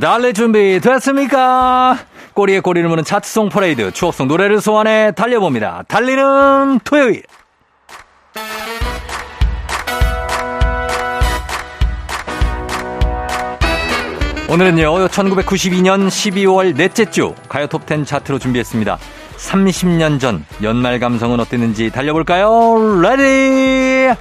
달릴 0.00 0.34
준비 0.34 0.80
됐습니까? 0.80 1.98
꼬리에 2.34 2.60
꼬리를 2.60 2.88
무는 2.88 3.04
차트송 3.04 3.48
퍼레이드 3.48 3.92
추억송 3.92 4.28
노래를 4.28 4.60
소환해 4.60 5.12
달려봅니다. 5.12 5.84
달리는 5.88 6.80
토요일. 6.84 7.22
오늘은요, 14.54 15.08
1992년 15.08 16.06
12월 16.06 16.76
넷째 16.76 17.10
주 17.10 17.34
가요 17.48 17.66
톱10 17.66 18.06
차트로 18.06 18.38
준비했습니다. 18.38 18.98
30년 19.36 20.20
전 20.20 20.46
연말 20.62 21.00
감성은 21.00 21.40
어땠는지 21.40 21.90
달려볼까요? 21.90 23.00
Ready! 23.02 24.14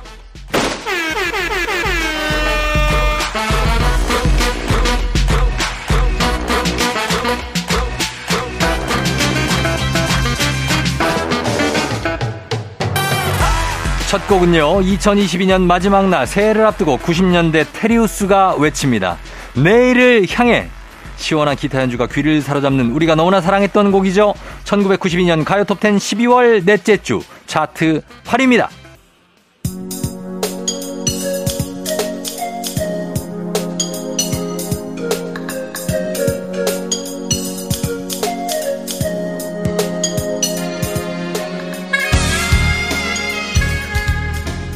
첫 14.07 14.27
곡은요, 14.27 14.81
2022년 14.81 15.61
마지막 15.61 16.09
날 16.09 16.25
새해를 16.25 16.65
앞두고 16.65 16.97
90년대 16.97 17.67
테리우스가 17.73 18.55
외칩니다. 18.55 19.19
내일을 19.55 20.25
향해 20.29 20.67
시원한 21.15 21.55
기타 21.55 21.79
연주가 21.81 22.07
귀를 22.07 22.41
사로잡는 22.41 22.91
우리가 22.91 23.15
너무나 23.15 23.39
사랑했던 23.39 23.91
곡이죠. 23.91 24.33
1992년 24.63 25.45
가요 25.45 25.63
톱10 25.63 25.97
12월 25.97 26.65
넷째 26.65 26.97
주 26.97 27.21
차트 27.45 28.01
8입니다. 28.25 28.67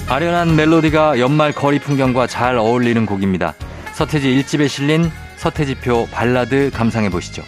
아련한 0.10 0.56
멜로디가 0.56 1.20
연말 1.20 1.52
거리 1.52 1.80
풍경과 1.80 2.28
잘 2.28 2.58
어울리는 2.58 3.06
곡입니다. 3.06 3.54
서태지 3.98 4.28
1집에 4.44 4.68
실린 4.68 5.10
서태지표 5.38 6.10
발라드 6.12 6.70
감상해 6.72 7.10
보시죠. 7.10 7.42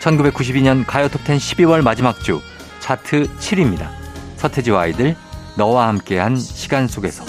1992년 0.00 0.84
가요톱10 0.84 1.36
12월 1.36 1.84
마지막 1.84 2.18
주 2.18 2.40
차트 2.80 3.28
7위입니다. 3.38 3.90
서태지와 4.34 4.80
아이들 4.82 5.14
너와 5.56 5.86
함께한 5.86 6.34
시간 6.34 6.88
속에서 6.88 7.24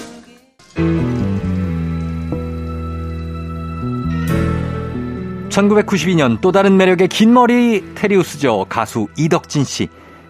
1992년 5.50 6.42
또 6.42 6.52
다른 6.52 6.76
매력의 6.76 7.08
긴 7.10 7.36
머리 7.36 7.94
테리우스죠. 7.94 8.66
가수 8.68 9.08
이덕진 9.16 9.64
씨. 9.64 9.90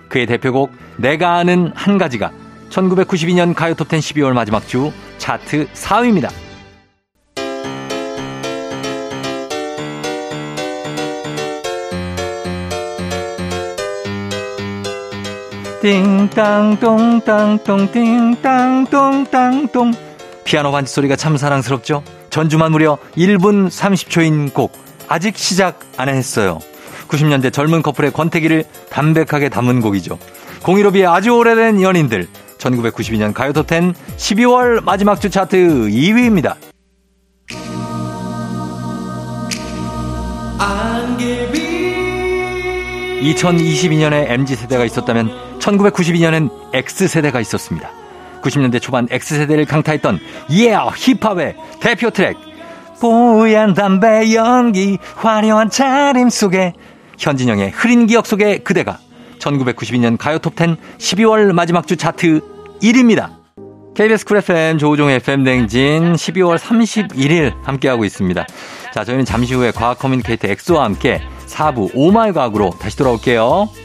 그의 0.10 0.26
대표곡 0.26 0.74
내가 0.98 1.36
아는 1.36 1.72
한 1.74 1.98
가지가 1.98 2.34
1992년 2.70 3.56
가요톱10 3.56 4.00
12월 4.00 4.34
마지막 4.34 4.68
주 4.68 4.92
차트 5.20 5.68
4위입니다. 5.68 6.45
띵땅똥땅똥 15.86 17.92
띵땅똥땅똥 17.92 19.94
피아노 20.44 20.72
반지 20.72 20.92
소리가 20.92 21.16
참 21.16 21.38
사랑스럽죠? 21.38 22.02
전주만 22.32 22.72
무려 22.72 22.98
1분 23.16 23.70
30초인 23.70 24.52
곡 24.52 24.72
아직 25.08 25.38
시작 25.38 25.82
안 25.98 26.10
했어요. 26.10 26.58
90년대 27.08 27.54
젊은 27.54 27.84
커플의 27.84 28.14
권태기를 28.14 28.64
담백하게 28.90 29.50
담은 29.50 29.82
곡이죠. 29.82 30.18
공일오비의 30.64 31.06
아주 31.06 31.30
오래된 31.30 31.84
연인들 31.84 32.30
1992년 32.58 33.36
가요톱10 33.36 33.94
12월 34.18 34.84
마지막 34.84 35.22
주 35.22 35.30
차트 35.30 35.56
2위입니다. 35.58 36.56
2022년에 43.22 44.30
MZ세대가 44.30 44.86
있었다면 44.86 45.55
1992년엔 45.66 46.50
X세대가 46.74 47.42
있었습니다. 47.42 47.90
90년대 48.42 48.82
초반 48.82 49.08
X세대를 49.10 49.66
강타했던 49.66 50.20
yeah 50.50 50.90
힙합의 50.96 51.56
대표 51.80 52.12
트랙 52.12 52.38
뽀얀 53.02 53.74
담배 53.74 54.34
연기 54.36 54.98
화려한 55.16 55.70
차림 55.70 56.30
속에 56.30 56.74
현진영의 57.18 57.72
흐린 57.72 58.06
기억 58.08 58.28
속에 58.28 58.60
그대가 58.60 59.00
1992년 59.40 60.18
가요 60.18 60.38
톱10 60.38 60.78
12월 60.98 61.52
마지막 61.54 61.88
주 61.88 61.98
차트 61.98 62.42
1위입니다. 62.82 63.30
KBS 63.96 64.26
Cool 64.26 64.38
FM 64.38 64.78
조우종의 64.78 65.16
FM 65.18 65.44
대행진 65.46 66.14
12월 66.14 66.58
31일 66.58 67.54
함께하고 67.64 68.04
있습니다. 68.04 68.46
자, 68.94 69.04
저희는 69.06 69.24
잠시 69.24 69.54
후에 69.54 69.72
과학 69.72 69.98
communicator 70.00 70.50
엑소와 70.50 70.84
함께 70.84 71.22
4부 71.48 71.92
Oh 71.94 72.14
My 72.14 72.34
과학으로 72.34 72.72
다시 72.72 72.98
돌아올게요. 72.98 73.85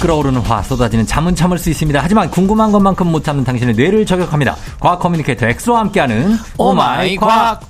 끓어오르는 0.00 0.40
화 0.40 0.62
쏟아지는 0.62 1.06
잠은 1.06 1.36
참을 1.36 1.58
수 1.58 1.70
있습니다. 1.70 2.00
하지만 2.02 2.30
궁금한 2.30 2.72
것만큼 2.72 3.06
못 3.12 3.22
참는 3.22 3.44
당신의 3.44 3.74
뇌를 3.74 4.06
저격합니다. 4.06 4.56
과학 4.80 4.98
communicator 4.98 5.46
엑소와 5.46 5.80
함께하는 5.80 6.36
Oh 6.56 6.86
My 6.86 7.16
과학. 7.16 7.60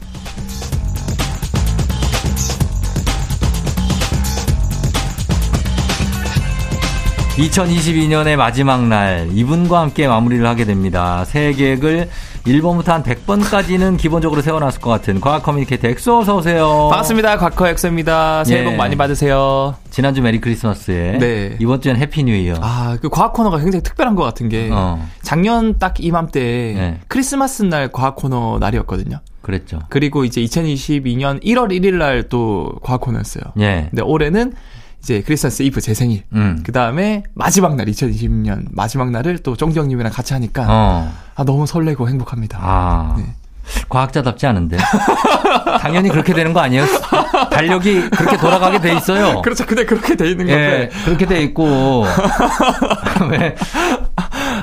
(2022년의) 7.36 8.36
마지막 8.36 8.86
날 8.86 9.30
이분과 9.32 9.80
함께 9.80 10.06
마무리를 10.06 10.46
하게 10.46 10.66
됩니다 10.66 11.24
새해 11.24 11.54
계획을 11.54 12.10
1번부터 12.44 12.86
한 12.86 13.02
100번까지는 13.02 13.98
기본적으로 13.98 14.40
세워놨을 14.40 14.80
것 14.80 14.88
같은 14.90 15.20
과학 15.20 15.42
communicator 15.42 15.88
엑소 15.88 16.20
어서 16.20 16.36
오세요. 16.36 16.88
반갑습니다. 16.90 17.36
과커 17.36 17.68
엑소입니다. 17.68 18.44
새해 18.44 18.64
복 18.64 18.72
예. 18.72 18.76
많이 18.76 18.96
받으세요. 18.96 19.74
지난주 19.90 20.22
Merry 20.22 20.40
Christmas에 20.40 21.18
네. 21.18 21.56
이번 21.60 21.80
주엔 21.82 21.96
Happy 21.96 22.24
New 22.24 22.34
Year. 22.34 22.54
아, 22.60 22.96
그 23.02 23.08
과학 23.10 23.34
코너가 23.34 23.58
굉장히 23.58 23.82
특별한 23.82 24.14
것 24.16 24.22
같은 24.22 24.48
게 24.48 24.70
어. 24.72 25.06
작년 25.22 25.78
딱 25.78 25.94
이맘때 26.02 26.40
네. 26.40 27.00
크리스마스 27.08 27.62
날 27.62 27.92
과학 27.92 28.16
코너 28.16 28.58
날이었거든요. 28.58 29.20
그랬죠. 29.42 29.80
그리고 29.88 30.24
이제 30.24 30.40
2022년 30.42 31.42
1월 31.44 31.68
1일 31.70 31.94
날 31.94 32.28
또 32.30 32.72
과학 32.82 33.00
코너였어요. 33.02 33.44
예. 33.60 33.86
근데 33.90 34.02
올해는 34.02 34.52
이제 35.02 35.22
크리스마스 35.22 35.62
이브 35.62 35.80
제 35.80 35.94
생일. 35.94 36.22
음. 36.32 36.62
그 36.64 36.72
다음에 36.72 37.22
마지막 37.34 37.74
날 37.76 37.86
2020년 37.86 38.66
마지막 38.70 39.10
날을 39.10 39.38
또 39.38 39.56
정정님이랑 39.56 40.12
같이 40.12 40.34
하니까 40.34 40.66
어. 40.68 41.12
아 41.34 41.44
너무 41.44 41.66
설레고 41.66 42.08
행복합니다. 42.08 42.58
아. 42.60 43.14
네. 43.18 43.24
과학자답지 43.88 44.46
않은데. 44.46 44.76
당연히 45.80 46.08
그렇게 46.08 46.34
되는 46.34 46.52
거 46.52 46.60
아니에요? 46.60 46.84
달력이 47.50 48.10
그렇게 48.10 48.36
돌아가게 48.36 48.80
돼 48.80 48.94
있어요. 48.94 49.40
그렇죠. 49.42 49.64
근데 49.66 49.84
그렇게 49.84 50.16
돼 50.16 50.30
있는 50.30 50.48
예, 50.48 50.52
건데. 50.52 50.90
그렇게 51.04 51.26
돼 51.26 51.42
있고. 51.42 52.04
왜? 53.30 53.54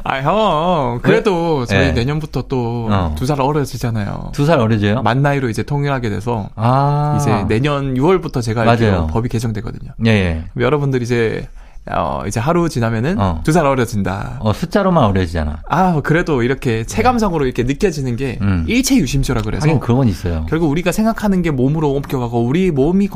아, 0.04 0.18
형. 0.22 1.00
그래도 1.02 1.66
저희 1.66 1.88
예. 1.88 1.92
내년부터 1.92 2.44
또 2.48 2.88
어. 2.90 3.16
두살 3.18 3.40
어려지잖아요. 3.42 4.32
두 4.34 4.46
살 4.46 4.60
어려져요? 4.60 5.02
만 5.02 5.22
나이로 5.22 5.50
이제 5.50 5.64
통일하게 5.64 6.10
돼서 6.10 6.50
아. 6.56 7.18
이제 7.20 7.46
내년 7.48 7.94
6월부터 7.96 8.42
제가 8.42 8.70
알기로. 8.70 9.08
법이 9.08 9.30
개정되거든요. 9.30 9.92
예, 10.06 10.10
예. 10.10 10.44
여러분들 10.60 11.02
이제 11.02 11.48
어, 11.91 12.23
이제 12.28 12.39
하루 12.39 12.69
지나면은 12.69 13.19
어. 13.19 13.41
두살 13.43 13.65
어려진다. 13.65 14.38
어, 14.39 14.54
숫자로만 14.54 15.04
어려지잖아. 15.06 15.58
아, 15.69 16.02
그래도 16.04 16.43
이렇게 16.43 16.84
체감상으로 16.86 17.45
이렇게 17.45 17.63
느껴지는 17.63 18.15
게 18.15 18.38
음. 18.41 18.65
일체 18.67 18.95
유심조라 18.97 19.41
그래서 19.41 19.63
하긴 19.67 19.80
그런 19.80 19.97
건 20.00 20.08
있어요. 20.08 20.45
결국 20.50 20.69
우리가 20.71 20.91
생각하는 20.91 21.41
게 21.41 21.52
몸으로 21.52 21.91
옮겨가고 21.91 22.43
우리 22.45 22.71
몸이 22.71 23.08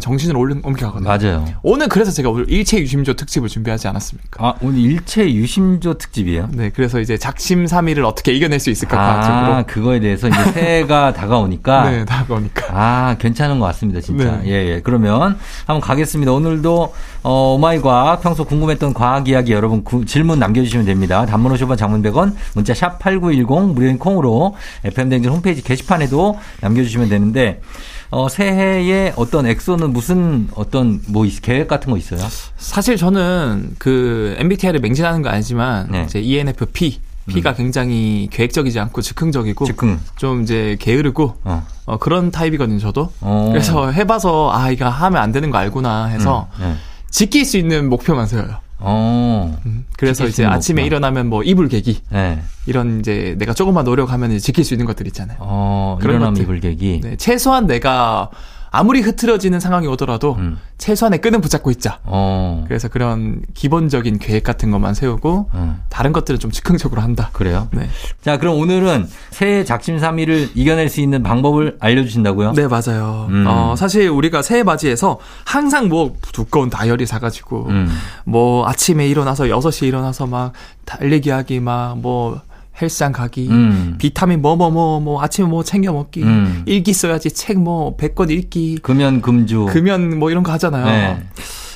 정신으로 0.00 0.38
올려- 0.38 0.56
옮겨가거든요. 0.62 1.08
맞아요. 1.08 1.44
오늘 1.62 1.88
그래서 1.88 2.10
제가 2.10 2.30
오늘 2.30 2.48
일체 2.50 2.78
유심조 2.78 3.14
특집을 3.14 3.48
준비하지 3.48 3.88
않았습니까? 3.88 4.44
아, 4.46 4.54
오늘 4.60 4.78
일체 4.78 5.32
유심조 5.32 5.94
특집이에요? 5.98 6.48
네, 6.52 6.70
그래서 6.74 7.00
이제 7.00 7.16
작심삼일을 7.16 8.04
어떻게 8.04 8.32
이겨낼 8.32 8.60
수 8.60 8.70
있을까 8.70 8.98
아, 9.00 9.20
과학적으로. 9.20 9.64
그거에 9.66 10.00
대해서 10.00 10.28
이제 10.28 10.36
새해가 10.52 11.12
다가오니까. 11.12 11.90
네, 11.90 12.04
다가오니까. 12.04 12.66
아, 12.70 13.16
괜찮은 13.18 13.58
것 13.58 13.66
같습니다, 13.66 14.00
진짜. 14.00 14.38
네. 14.38 14.48
예, 14.48 14.74
예. 14.74 14.80
그러면 14.82 15.36
한번 15.66 15.80
가겠습니다. 15.80 16.32
오늘도, 16.32 16.92
어, 17.22 17.54
오마이 17.54 17.80
과 17.80 18.17
학, 18.18 18.22
평소 18.22 18.44
궁금했던 18.44 18.94
과학 18.94 19.28
이야기 19.28 19.52
여러분 19.52 19.84
구- 19.84 20.04
질문 20.04 20.38
남겨주시면 20.40 20.84
됩니다. 20.86 21.24
단문 21.24 21.52
50원 21.54 21.76
장문 21.78 22.02
100원, 22.02 22.34
문자 22.54 22.74
샵 22.74 22.98
8910, 22.98 23.74
무료인 23.74 23.98
콩으로 23.98 24.56
FM댕진 24.84 25.30
홈페이지 25.30 25.62
게시판에도 25.62 26.38
남겨주시면 26.60 27.08
되는데, 27.08 27.60
어, 28.10 28.28
새해에 28.28 29.12
어떤 29.16 29.46
엑소는 29.46 29.92
무슨 29.92 30.48
어떤 30.54 31.00
뭐 31.08 31.24
있- 31.26 31.40
계획 31.40 31.68
같은 31.68 31.90
거 31.92 31.96
있어요? 31.98 32.20
사실 32.56 32.96
저는 32.96 33.74
그 33.78 34.34
MBTI를 34.38 34.80
맹신하는 34.80 35.22
거 35.22 35.28
아니지만 35.28 35.88
네. 35.90 36.02
이제 36.04 36.18
ENFP 36.20 37.00
P가 37.26 37.52
굉장히 37.52 38.26
계획적이지 38.32 38.80
않고 38.80 39.02
즉흥적이고 39.02 39.66
즉흥. 39.66 40.00
좀 40.16 40.42
이제 40.42 40.76
게으르고 40.80 41.34
어. 41.44 41.66
어, 41.84 41.98
그런 41.98 42.30
타입이거든요, 42.30 42.78
저도. 42.78 43.12
어. 43.20 43.48
그래서 43.52 43.90
해봐서 43.92 44.50
아 44.50 44.70
이거 44.70 44.88
하면 44.88 45.20
안 45.22 45.30
되는 45.30 45.50
거 45.50 45.58
알구나 45.58 46.06
해서 46.06 46.48
음, 46.58 46.64
네. 46.64 46.74
지킬 47.10 47.44
수 47.44 47.56
있는 47.56 47.88
목표만 47.88 48.26
세워요. 48.26 48.60
어. 48.80 49.58
음, 49.66 49.84
그래서 49.96 50.26
이제 50.26 50.44
아침에. 50.44 50.84
일어나면 50.84 51.26
뭐 51.28 51.42
이불 51.42 51.68
개기 51.68 52.00
네. 52.10 52.40
이런 52.66 53.00
이제 53.00 53.34
내가 53.38 53.52
조금만 53.52 53.84
노력하면 53.84 54.38
지킬 54.38 54.64
수 54.64 54.74
있는 54.74 54.86
것들 54.86 55.06
있잖아요. 55.08 55.36
어, 55.40 55.98
그런 56.00 56.16
일어나면 56.16 56.34
것들. 56.34 56.42
이불 56.44 56.60
개기. 56.60 57.00
네, 57.02 57.16
최소한 57.16 57.66
내가 57.66 58.30
아무리 58.70 59.00
흐트러지는 59.00 59.60
상황이 59.60 59.86
오더라도 59.86 60.36
음. 60.38 60.58
최소한의 60.78 61.20
끈은 61.20 61.40
붙잡고 61.40 61.70
있자. 61.72 61.98
어. 62.04 62.64
그래서 62.68 62.88
그런 62.88 63.42
기본적인 63.54 64.18
계획 64.18 64.44
같은 64.44 64.70
것만 64.70 64.94
세우고 64.94 65.50
음. 65.54 65.82
다른 65.88 66.12
것들은 66.12 66.38
좀 66.38 66.50
즉흥적으로 66.50 67.02
한다. 67.02 67.30
그래요? 67.32 67.68
네. 67.72 67.88
자, 68.22 68.38
그럼 68.38 68.58
오늘은 68.58 69.08
새해 69.30 69.64
작심삼일을 69.64 70.50
이겨낼 70.54 70.88
수 70.88 71.00
있는 71.00 71.22
방법을 71.22 71.76
알려주신다고요? 71.80 72.52
네, 72.52 72.68
맞아요. 72.68 73.26
음. 73.30 73.44
어, 73.48 73.74
사실 73.76 74.08
우리가 74.08 74.42
새해 74.42 74.62
맞이해서 74.62 75.18
항상 75.44 75.88
뭐 75.88 76.14
두꺼운 76.32 76.70
다이어리 76.70 77.06
사가지고 77.06 77.66
음. 77.68 77.88
뭐 78.24 78.68
아침에 78.68 79.08
일어나서 79.08 79.44
6시에 79.44 79.88
일어나서 79.88 80.26
막 80.26 80.52
달리기 80.84 81.30
하기 81.30 81.60
막 81.60 81.88
뭐 81.96 82.40
헬스장 82.80 83.12
가기 83.12 83.48
음. 83.50 83.94
비타민 83.98 84.40
뭐 84.42 84.54
뭐 84.56 84.70
뭐 84.70 85.00
뭐 85.00 85.22
아침에 85.22 85.46
뭐 85.48 85.62
챙겨 85.64 85.92
먹기 85.92 86.22
음. 86.22 86.62
일기 86.66 86.92
써야지 86.92 87.30
책 87.32 87.58
뭐 87.58 87.96
100권 87.96 88.30
읽기 88.30 88.78
금연 88.82 89.20
금주. 89.22 89.66
금연 89.70 90.18
뭐 90.18 90.30
이런 90.30 90.42
거 90.42 90.52
하잖아요. 90.52 90.84
네. 90.86 91.22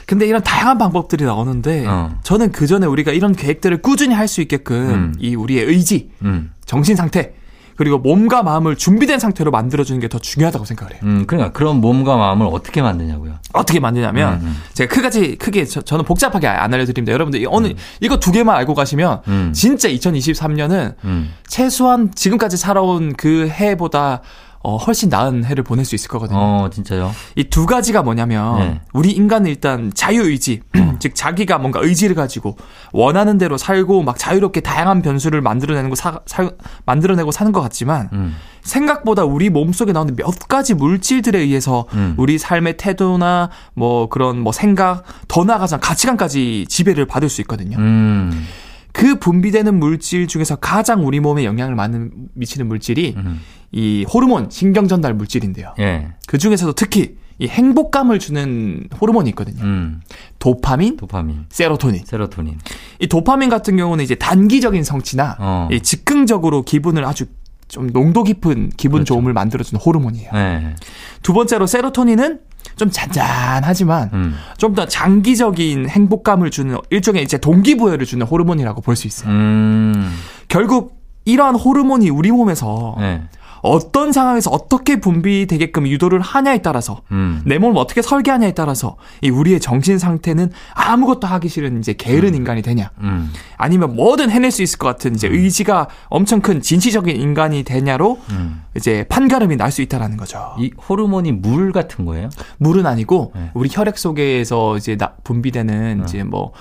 근데 0.06 0.26
이런 0.26 0.42
다양한 0.42 0.78
방법들이 0.78 1.24
나오는데 1.24 1.86
어. 1.86 2.14
저는 2.22 2.52
그 2.52 2.66
전에 2.66 2.86
우리가 2.86 3.12
이런 3.12 3.32
계획들을 3.34 3.80
꾸준히 3.82 4.14
할 4.14 4.28
수 4.28 4.40
있게끔 4.42 4.76
음. 4.76 5.14
이 5.18 5.34
우리의 5.34 5.64
의지, 5.64 6.10
음. 6.22 6.50
정신 6.66 6.96
상태 6.96 7.32
그리고 7.76 7.98
몸과 7.98 8.42
마음을 8.42 8.76
준비된 8.76 9.18
상태로 9.18 9.50
만들어주는 9.50 10.00
게 10.00 10.12
더 10.12 10.18
중요하다고 10.18 10.66
생각을 10.66 10.92
해요. 10.92 11.00
음, 11.04 11.24
그러니까 11.26 11.52
그런 11.52 11.80
몸과 11.80 12.18
마음을 12.18 12.46
어떻게 12.52 12.82
만드냐고요. 12.82 13.36
어떻게 13.54 13.80
만드냐면 13.80 14.34
음, 14.34 14.40
음. 14.42 14.56
제가 14.74 14.94
크가지 14.94 15.36
크게 15.36 15.64
저, 15.64 15.96
는 15.96 16.04
복잡하게 16.04 16.46
안 16.48 16.74
알려드립니다. 16.74 17.14
여러분들 17.14 17.40
이 17.40 17.46
어느 17.48 17.72
이거 18.00 18.18
두 18.18 18.30
개만 18.30 18.54
알고 18.56 18.74
가시면 18.74 19.22
음. 19.26 19.52
진짜 19.54 19.88
2023년은 19.88 20.96
음. 21.04 21.32
최소한 21.46 22.12
지금까지 22.14 22.58
살아온 22.58 23.14
그 23.14 23.48
해보다 23.48 24.20
어, 24.64 24.76
훨씬 24.76 25.08
나은 25.08 25.44
해를 25.44 25.64
보낼 25.64 25.84
수 25.84 25.94
있을 25.94 26.08
거거든요. 26.08 26.38
어, 26.38 26.70
진짜요? 26.70 27.12
이 27.36 27.44
두 27.44 27.66
가지가 27.66 28.02
뭐냐면 28.02 28.58
네. 28.58 28.80
우리 28.92 29.10
인간은 29.12 29.46
일단 29.50 29.90
자유의지 29.94 30.60
즉 31.00 31.14
자기가 31.14 31.58
뭔가 31.58 31.80
의지를 31.82 32.14
가지고 32.14 32.56
원하는 32.92 33.38
대로 33.38 33.58
살고 33.58 34.02
막 34.02 34.16
자유롭게 34.18 34.60
다양한 34.60 35.02
변수를 35.02 35.40
만들어내는 35.40 35.90
거 35.90 35.96
사, 35.96 36.20
사- 36.26 36.50
만들어내고 36.86 37.32
사는 37.32 37.50
것 37.52 37.60
같지만 37.60 38.08
음. 38.12 38.36
생각보다 38.62 39.24
우리 39.24 39.50
몸속에 39.50 39.90
나오는 39.92 40.14
몇 40.14 40.38
가지 40.48 40.74
물질들에 40.74 41.40
의해서 41.40 41.86
음. 41.94 42.14
우리 42.16 42.38
삶의 42.38 42.76
태도나 42.76 43.50
뭐 43.74 44.08
그런 44.08 44.38
뭐 44.38 44.52
생각 44.52 45.02
더 45.26 45.42
나아가서 45.44 45.78
가치관까지 45.80 46.66
지배를 46.68 47.06
받을 47.06 47.28
수 47.28 47.40
있거든요. 47.40 47.76
음. 47.78 48.46
그 48.92 49.18
분비되는 49.18 49.78
물질 49.78 50.26
중에서 50.26 50.56
가장 50.56 51.06
우리 51.06 51.20
몸에 51.20 51.44
영향을 51.44 51.74
많이 51.74 52.08
미치는 52.34 52.68
물질이 52.68 53.14
음. 53.16 53.40
이 53.72 54.04
호르몬 54.12 54.48
신경 54.50 54.86
전달 54.86 55.14
물질인데요. 55.14 55.74
예. 55.78 56.08
그 56.26 56.38
중에서도 56.38 56.72
특히 56.74 57.16
이 57.38 57.48
행복감을 57.48 58.18
주는 58.18 58.86
호르몬이 59.00 59.30
있거든요. 59.30 59.62
음. 59.64 60.00
도파민, 60.38 60.96
도파민, 60.96 61.46
세로토닌. 61.48 62.04
세로토닌. 62.04 62.58
이 63.00 63.06
도파민 63.06 63.48
같은 63.48 63.76
경우는 63.76 64.04
이제 64.04 64.14
단기적인 64.14 64.84
성취나 64.84 65.36
어. 65.40 65.68
이 65.72 65.80
즉흥적으로 65.80 66.62
기분을 66.62 67.04
아주 67.04 67.24
좀 67.68 67.90
농도 67.92 68.22
깊은 68.22 68.72
기분 68.76 68.98
그렇죠. 68.98 69.14
좋음을 69.14 69.32
만들어주는 69.32 69.80
호르몬이에요. 69.80 70.30
예. 70.34 70.74
두 71.22 71.32
번째로 71.32 71.66
세로토닌은 71.66 72.40
좀 72.76 72.90
잔잔하지만 72.90 74.10
음. 74.12 74.34
좀더 74.56 74.86
장기적인 74.86 75.88
행복감을 75.88 76.50
주는 76.50 76.76
일종의 76.90 77.22
이제 77.22 77.38
동기부여를 77.38 78.06
주는 78.06 78.24
호르몬이라고 78.26 78.80
볼 78.82 78.96
수 78.96 79.06
있어요. 79.06 79.30
음. 79.30 80.12
결국 80.48 81.00
이러한 81.24 81.54
호르몬이 81.54 82.10
우리 82.10 82.30
몸에서 82.30 82.96
예. 83.00 83.22
어떤 83.62 84.12
상황에서 84.12 84.50
어떻게 84.50 85.00
분비되게끔 85.00 85.86
유도를 85.86 86.20
하냐에 86.20 86.62
따라서 86.62 87.00
음. 87.12 87.40
내 87.46 87.58
몸을 87.58 87.78
어떻게 87.80 88.02
설계하냐에 88.02 88.52
따라서 88.52 88.96
이 89.20 89.30
우리의 89.30 89.60
정신 89.60 89.98
상태는 89.98 90.50
아무것도 90.74 91.26
하기 91.26 91.48
싫은 91.48 91.78
이제 91.78 91.92
게으른 91.94 92.34
인간이 92.34 92.60
되냐 92.62 92.90
음. 93.00 93.32
아니면 93.56 93.94
뭐든 93.96 94.30
해낼 94.30 94.50
수 94.50 94.62
있을 94.62 94.78
것 94.78 94.88
같은 94.88 95.14
이제 95.14 95.28
의지가 95.28 95.88
엄청 96.08 96.40
큰 96.40 96.60
진취적인 96.60 97.16
인간이 97.16 97.62
되냐로 97.62 98.18
음. 98.30 98.62
이제 98.76 99.04
판가름이 99.08 99.56
날 99.56 99.72
수 99.72 99.80
있다라는 99.80 100.18
거죠. 100.18 100.54
이 100.58 100.70
호르몬이 100.88 101.32
물 101.32 101.72
같은 101.72 102.04
거예요? 102.04 102.28
물은 102.58 102.84
아니고 102.84 103.32
네. 103.34 103.50
우리 103.54 103.70
혈액 103.72 103.96
속에서 103.96 104.76
이제 104.76 104.96
나- 104.98 105.14
분비되는 105.24 106.02
이제 106.04 106.22
뭐 106.24 106.52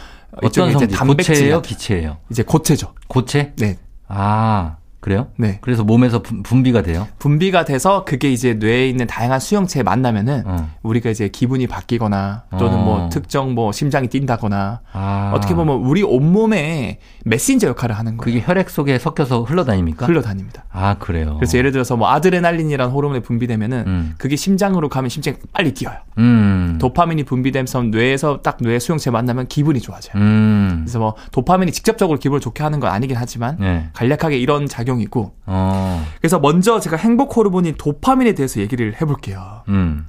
어떤 0.41 0.71
성질? 0.71 0.87
단백질 0.87 1.33
고체예요? 1.35 1.61
기체예요? 1.61 2.17
이제 2.29 2.43
고체죠. 2.43 2.93
고체? 3.09 3.51
네. 3.57 3.77
아, 4.07 4.77
그래요? 5.01 5.27
네. 5.35 5.57
그래서 5.61 5.83
몸에서 5.83 6.21
분- 6.21 6.43
분비가 6.43 6.83
돼요? 6.83 7.07
분비가 7.19 7.65
돼서 7.65 8.05
그게 8.05 8.31
이제 8.31 8.53
뇌에 8.53 8.87
있는 8.87 9.07
다양한 9.07 9.39
수용체에 9.39 9.81
만나면은 9.83 10.43
어. 10.45 10.69
우리가 10.83 11.09
이제 11.09 11.27
기분이 11.27 11.65
바뀌거나 11.67 12.43
또는 12.59 12.77
어. 12.77 12.83
뭐 12.83 13.09
특정 13.09 13.53
뭐 13.55 13.71
심장이 13.71 14.07
뛴다거나 14.07 14.81
아. 14.93 15.31
어떻게 15.35 15.55
보면 15.55 15.77
우리 15.77 16.03
온몸에 16.03 16.99
메신저 17.25 17.67
역할을 17.69 17.97
하는 17.97 18.15
거예요. 18.17 18.23
그게 18.39 18.45
혈액 18.45 18.69
속에 18.69 18.99
섞여서 18.99 19.41
흘러다닙니까? 19.43 20.05
흘러다닙니다. 20.05 20.65
아, 20.71 20.95
그래요. 20.99 21.35
그래서 21.39 21.57
예를 21.57 21.71
들어서 21.71 21.97
뭐 21.97 22.07
아드레날린이라는 22.09 22.93
호르몬이 22.93 23.21
분비되면은 23.21 23.83
음. 23.87 24.13
그게 24.19 24.35
심장으로 24.35 24.87
가면 24.87 25.09
심장이 25.09 25.37
빨리 25.51 25.73
뛰어요. 25.73 25.97
음. 26.19 26.77
도파민이 26.79 27.23
분비되면서 27.23 27.83
뇌에서 27.83 28.41
딱 28.41 28.57
뇌 28.61 28.77
수용체 28.77 29.09
만나면 29.09 29.47
기분이 29.47 29.79
좋아져요. 29.81 30.21
음. 30.21 30.81
그래서 30.83 30.99
뭐 30.99 31.15
도파민이 31.31 31.71
직접적으로 31.71 32.19
기분을 32.19 32.39
좋게 32.41 32.61
하는 32.61 32.79
건 32.79 32.91
아니긴 32.91 33.17
하지만 33.17 33.57
네. 33.59 33.89
간략하게 33.93 34.37
이런 34.37 34.67
작용 34.67 34.90
이 34.99 35.03
있고 35.03 35.33
어. 35.45 36.05
그래서 36.19 36.39
먼저 36.39 36.79
제가 36.79 36.97
행복 36.97 37.37
호르몬인 37.37 37.75
도파민에 37.77 38.33
대해서 38.33 38.59
얘기를 38.59 38.99
해볼게요. 39.01 39.63
음. 39.69 40.05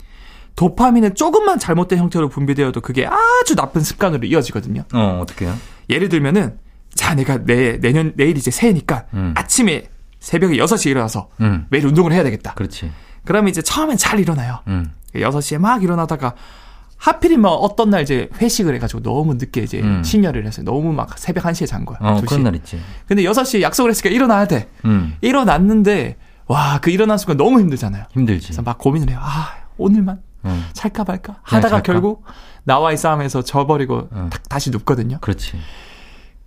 도파민은 0.56 1.14
조금만 1.14 1.58
잘못된 1.58 1.98
형태로 1.98 2.28
분비되어도 2.28 2.80
그게 2.80 3.06
아주 3.06 3.54
나쁜 3.54 3.82
습관으로 3.82 4.26
이어지거든요. 4.26 4.84
어, 4.92 5.20
어떻게요? 5.22 5.54
예를 5.88 6.08
들면은 6.08 6.58
자 6.94 7.14
내가 7.14 7.44
내 7.44 7.78
내년 7.80 8.12
내일 8.16 8.36
이제 8.36 8.50
새해니까 8.50 9.04
음. 9.14 9.32
아침에 9.36 9.84
새벽에 10.20 10.56
6시에 10.56 10.90
일어나서 10.90 11.28
음. 11.40 11.66
매일 11.70 11.86
운동을 11.86 12.12
해야 12.12 12.22
되겠다. 12.22 12.54
그렇지. 12.54 12.90
그러면 13.24 13.48
이제 13.48 13.62
처음엔 13.62 13.96
잘 13.96 14.20
일어나요. 14.20 14.60
음. 14.68 14.92
6시에 15.14 15.58
막 15.58 15.82
일어나다가 15.82 16.34
하필이면 17.06 17.50
어떤 17.50 17.90
날 17.90 18.02
이제 18.02 18.28
회식을 18.40 18.74
해가지고 18.76 19.02
너무 19.02 19.34
늦게 19.34 19.62
이제 19.62 19.80
음. 19.80 20.04
심야를 20.04 20.46
했어요. 20.46 20.64
너무 20.64 20.92
막 20.92 21.18
새벽 21.18 21.42
1시에 21.44 21.66
잔 21.66 21.84
거야. 21.84 21.98
어, 22.00 22.20
2시. 22.20 22.26
그런 22.28 22.44
날 22.44 22.54
있지. 22.54 22.80
근데 23.08 23.24
6시에 23.24 23.60
약속을 23.60 23.90
했으니까 23.90 24.14
일어나야 24.14 24.46
돼. 24.46 24.68
음. 24.84 25.16
일어났는데 25.20 26.16
와 26.46 26.78
그 26.80 26.90
일어난 26.90 27.18
순간 27.18 27.36
너무 27.36 27.58
힘들잖아요. 27.60 28.04
힘들지. 28.12 28.46
그래서 28.48 28.62
막 28.62 28.78
고민을 28.78 29.10
해요. 29.10 29.18
아 29.20 29.50
오늘만 29.78 30.20
음. 30.44 30.64
살까 30.74 31.02
말까 31.04 31.38
하다가 31.42 31.68
살까? 31.68 31.82
결국 31.82 32.24
나와의 32.64 32.96
싸움에서 32.96 33.42
져버리고 33.42 34.08
음. 34.12 34.28
탁 34.30 34.48
다시 34.48 34.70
눕거든요. 34.70 35.18
그렇지. 35.20 35.56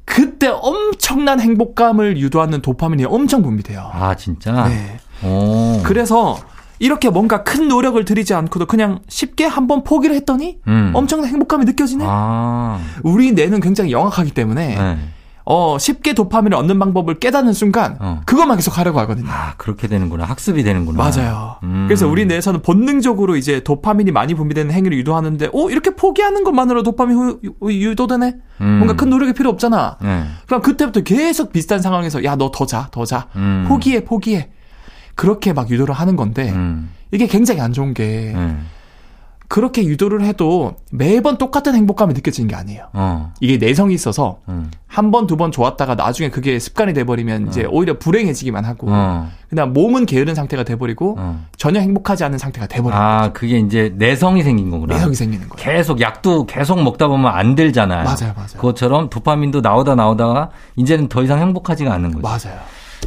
그때 0.06 0.48
엄청난 0.48 1.42
행복감을 1.42 2.18
유도하는 2.18 2.62
도파민이 2.62 3.04
엄청 3.06 3.42
분비돼요. 3.42 3.90
아, 3.92 4.16
진짜? 4.16 4.68
네. 4.70 5.00
오. 5.24 5.82
그래서 5.84 6.38
이렇게 6.80 7.10
뭔가 7.10 7.44
큰 7.44 7.68
노력을 7.68 8.04
들이지 8.04 8.34
않고도 8.34 8.66
그냥 8.66 9.00
쉽게 9.08 9.46
한번 9.46 9.84
포기를 9.84 10.16
했더니 10.16 10.60
음. 10.68 10.92
엄청난 10.94 11.30
행복감이 11.30 11.66
느껴지네. 11.66 12.04
아. 12.08 12.80
우리 13.04 13.32
뇌는 13.32 13.60
굉장히 13.62 13.92
영악하기 13.92 14.32
때문에 14.32 14.76
네. 14.78 14.98
어 15.48 15.78
쉽게 15.78 16.14
도파민을 16.14 16.58
얻는 16.58 16.80
방법을 16.80 17.20
깨닫는 17.20 17.54
순간 17.54 17.98
어. 18.00 18.22
그것만 18.26 18.58
계속 18.58 18.80
하려고 18.80 19.00
하거든요. 19.02 19.28
아, 19.30 19.54
그렇게 19.58 19.88
되는구나. 19.88 20.24
학습이 20.26 20.64
되는구나. 20.64 20.98
맞아요. 20.98 21.58
음. 21.62 21.86
그래서 21.88 22.08
우리 22.08 22.26
뇌에서는 22.26 22.64
본능적으로 22.64 23.36
이제 23.36 23.60
도파민이 23.64 24.10
많이 24.12 24.34
분비되는 24.34 24.74
행위를 24.74 24.98
유도하는데, 24.98 25.50
오 25.54 25.70
이렇게 25.70 25.92
포기하는 25.92 26.44
것만으로 26.44 26.82
도파민 26.82 27.16
후- 27.18 27.40
유- 27.44 27.54
유도되네. 27.92 28.36
음. 28.62 28.66
뭔가 28.80 28.96
큰 28.96 29.12
노력이 29.12 29.34
필요 29.34 29.52
없잖아. 29.52 29.98
네. 30.02 30.24
그럼 30.48 30.62
그때부터 30.64 31.02
계속 31.02 31.54
비슷한 31.54 31.80
상황에서 31.80 32.24
야 32.24 32.36
너 32.36 32.50
더 32.50 32.66
자, 32.66 32.88
더 32.92 33.06
자, 33.06 33.28
음. 33.36 33.66
포기해, 33.68 34.04
포기해. 34.04 34.50
그렇게 35.16 35.54
막 35.54 35.70
유도를 35.70 35.94
하는 35.96 36.16
건데 36.16 36.52
음. 36.52 36.90
이게 37.12 37.28
굉장히 37.28 37.62
안 37.62 37.74
좋은 37.74 37.94
게 37.94 38.34
네. 38.36 38.56
그렇게 39.48 39.86
유도를 39.86 40.24
해도 40.24 40.76
매번 40.92 41.38
똑같은 41.38 41.76
행복감이 41.76 42.16
느껴지는 42.16 42.48
게 42.48 42.56
아니에요. 42.56 42.88
어. 42.94 43.32
이게 43.40 43.58
내성이 43.58 43.94
있어서 43.94 44.40
음. 44.50 44.72
한 44.88 45.12
번, 45.12 45.28
두 45.28 45.38
번 45.38 45.52
좋았다가 45.52 45.94
나중에 45.94 46.30
그게 46.32 46.58
습관이 46.58 46.94
돼버리면 46.94 47.48
이제 47.50 47.64
오히려 47.70 48.00
불행해지기만 48.00 48.66
하고 48.66 48.88
어. 48.90 49.30
그냥 49.48 49.72
몸은 49.72 50.08
게으른 50.08 50.34
상태가 50.34 50.64
돼버리고 50.64 51.16
어. 51.20 51.46
전혀 51.58 51.80
행복하지 51.80 52.24
않은 52.24 52.40
상태가 52.40 52.66
돼버려요. 52.66 53.00
아, 53.00 53.32
그게 53.34 53.60
이제 53.60 53.94
내성이 53.96 54.42
생긴 54.42 54.72
거구나. 54.72 54.96
내성이 54.96 55.14
생기는 55.14 55.48
거예요. 55.48 55.64
계속 55.78 56.02
약도 56.02 56.48
계속 56.48 56.82
먹다 56.82 57.08
보면 57.08 57.32
안 57.32 57.54
들잖아요. 57.54 58.04
맞아요, 58.04 58.34
맞아요. 58.36 58.48
그것처럼 58.58 59.10
도파민도 59.12 59.62
나오다 59.62 59.94
나오다가 59.94 60.50
이제는 60.76 61.08
더 61.08 61.22
이상 61.22 61.40
행복하지가 61.40 61.94
않는 61.94 62.20
거죠. 62.20 62.22
맞아요. 62.50 62.60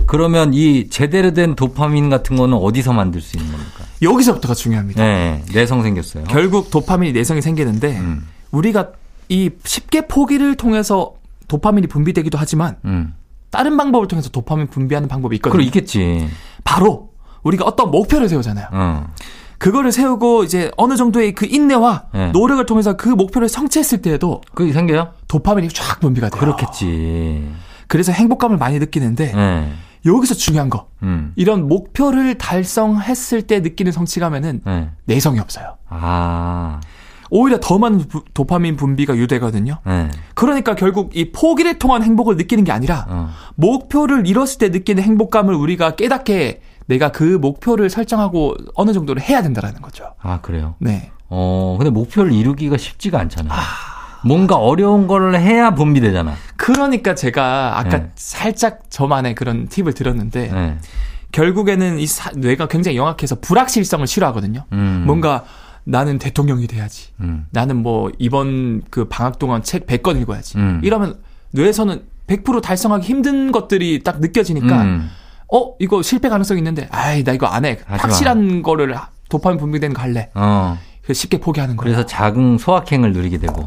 그러면 0.07 0.55
이 0.55 0.89
제대로 0.89 1.33
된 1.33 1.55
도파민 1.55 2.09
같은 2.09 2.37
거는 2.37 2.57
어디서 2.57 2.93
만들 2.93 3.21
수 3.21 3.37
있는 3.37 3.51
겁니까? 3.53 3.85
여기서부터가 4.03 4.55
중요합니다. 4.55 5.03
네, 5.03 5.45
내성 5.53 5.83
생겼어요. 5.83 6.25
결국 6.25 6.71
도파민이 6.71 7.13
내성이 7.13 7.43
생기는데 7.43 7.99
음. 7.99 8.27
우리가 8.51 8.93
이 9.29 9.51
쉽게 9.65 10.07
포기를 10.07 10.55
통해서 10.57 11.15
도파민이 11.49 11.87
분비되기도 11.89 12.39
하지만 12.39 12.77
음. 12.85 13.15
다른 13.51 13.77
방법을 13.77 14.09
통해서 14.09 14.29
도파민 14.31 14.67
분비하는 14.69 15.09
방법이 15.09 15.37
있거든요. 15.37 15.53
그럼 15.53 15.67
있겠지. 15.67 16.29
바로 16.65 17.11
우리가 17.43 17.65
어떤 17.65 17.91
목표를 17.91 18.29
세우잖아요. 18.29 18.67
어. 18.73 19.07
그거를 19.59 19.91
세우고 19.91 20.45
이제 20.45 20.71
어느 20.77 20.97
정도의 20.97 21.35
그 21.35 21.47
인내와 21.47 22.05
네. 22.15 22.31
노력을 22.31 22.65
통해서 22.65 22.97
그 22.97 23.09
목표를 23.09 23.49
성취했을 23.49 24.03
때에도 24.03 24.41
그게 24.55 24.73
생겨요? 24.73 25.13
도파민이 25.27 25.69
쫙 25.71 25.99
분비가 26.01 26.29
돼요. 26.29 26.41
그렇겠지. 26.41 27.45
그래서 27.89 28.13
행복감을 28.13 28.57
많이 28.59 28.79
느끼는데 28.79 29.33
네. 29.35 29.73
여기서 30.07 30.35
중요한 30.35 30.71
거 30.71 30.87
음. 31.03 31.33
이런 31.37 31.67
목표를 31.67 32.39
달성했을 32.39 33.43
때 33.43 33.61
느끼는 33.61 33.91
성취감에는 33.93 34.61
네. 34.65 34.91
내성이 35.07 35.41
없어요. 35.41 35.77
아. 35.89 36.81
오히려 37.31 37.59
더 37.61 37.79
많은 37.79 37.99
부- 38.09 38.25
도파민 38.33 38.77
분비가 38.77 39.17
유되거든요. 39.17 39.79
네. 39.85 40.09
그러니까 40.35 40.75
결국 40.75 41.15
이 41.15 41.31
포기를 41.33 41.79
통한 41.79 42.03
행복을 42.03 42.37
느끼는 42.37 42.65
게 42.65 42.73
아니라 42.73 43.07
어. 43.09 43.31
목표를 43.57 44.27
이뤘을 44.27 44.59
때 44.59 44.69
느끼는 44.71 45.03
행복감을 45.03 45.55
우리가 45.55 45.97
깨닫게 45.97 46.63
내가 46.87 47.11
그 47.13 47.23
목표를 47.23 47.91
설정하고 47.91 48.55
어느 48.75 48.93
정도로 48.95 49.21
해야 49.21 49.43
된다라는 49.43 49.83
거죠. 49.83 50.15
아, 50.23 50.41
그래요. 50.41 50.75
네. 50.79 51.11
어, 51.29 51.77
근데 51.79 51.91
목표를 51.91 52.33
이루기가 52.33 52.79
쉽지가 52.79 53.21
않잖아요. 53.21 53.53
뭔가 54.25 54.57
어려운 54.57 55.07
거를 55.07 55.39
해야 55.41 55.75
분비되잖아. 55.75 56.35
그러니까 56.57 57.15
제가 57.15 57.79
아까 57.79 57.99
네. 57.99 58.11
살짝 58.17 58.81
저만의 58.91 59.35
그런 59.35 59.69
팁을 59.69 59.95
드렸는데 59.95 60.51
네. 60.53 60.79
결국에는 61.33 61.99
이 61.99 62.07
사- 62.07 62.31
뇌가 62.35 62.69
굉장히 62.69 62.97
영악해서 62.97 63.41
불확실성을 63.41 64.07
싫어하거든요. 64.07 64.65
음. 64.73 65.05
뭔가 65.07 65.45
나는 65.85 66.19
대통령이 66.19 66.67
돼야지. 66.67 67.09
음. 67.21 67.47
나는 67.51 67.77
뭐 67.77 68.11
이번 68.19 68.83
그 68.91 69.07
방학 69.07 69.39
동안 69.39 69.63
책 69.63 69.87
100권 69.87 70.21
읽어야지. 70.21 70.59
음. 70.59 70.81
이러면 70.83 71.19
뇌에서는 71.53 72.03
100% 72.27 72.61
달성하기 72.63 73.07
힘든 73.07 73.53
것들이 73.53 74.03
딱 74.05 74.21
느껴지니까 74.21 74.83
음. 74.83 75.11
어 75.53 75.75
이거 75.79 76.03
실패 76.03 76.29
가능성 76.29 76.59
있는데 76.59 76.89
아이 76.91 77.25
나 77.25 77.33
이거 77.33 77.47
안 77.47 77.65
해. 77.65 77.79
확실한 77.87 78.63
거를 78.63 78.95
도파민 79.31 79.59
분비되는 79.59 79.95
거 79.95 80.03
할래. 80.03 80.31
어. 80.35 80.79
쉽게 81.11 81.39
포기하는 81.41 81.77
거예요. 81.77 81.95
그래서 81.95 82.07
작은 82.07 82.59
소확행을 82.59 83.13
누리게 83.15 83.39
되고. 83.39 83.67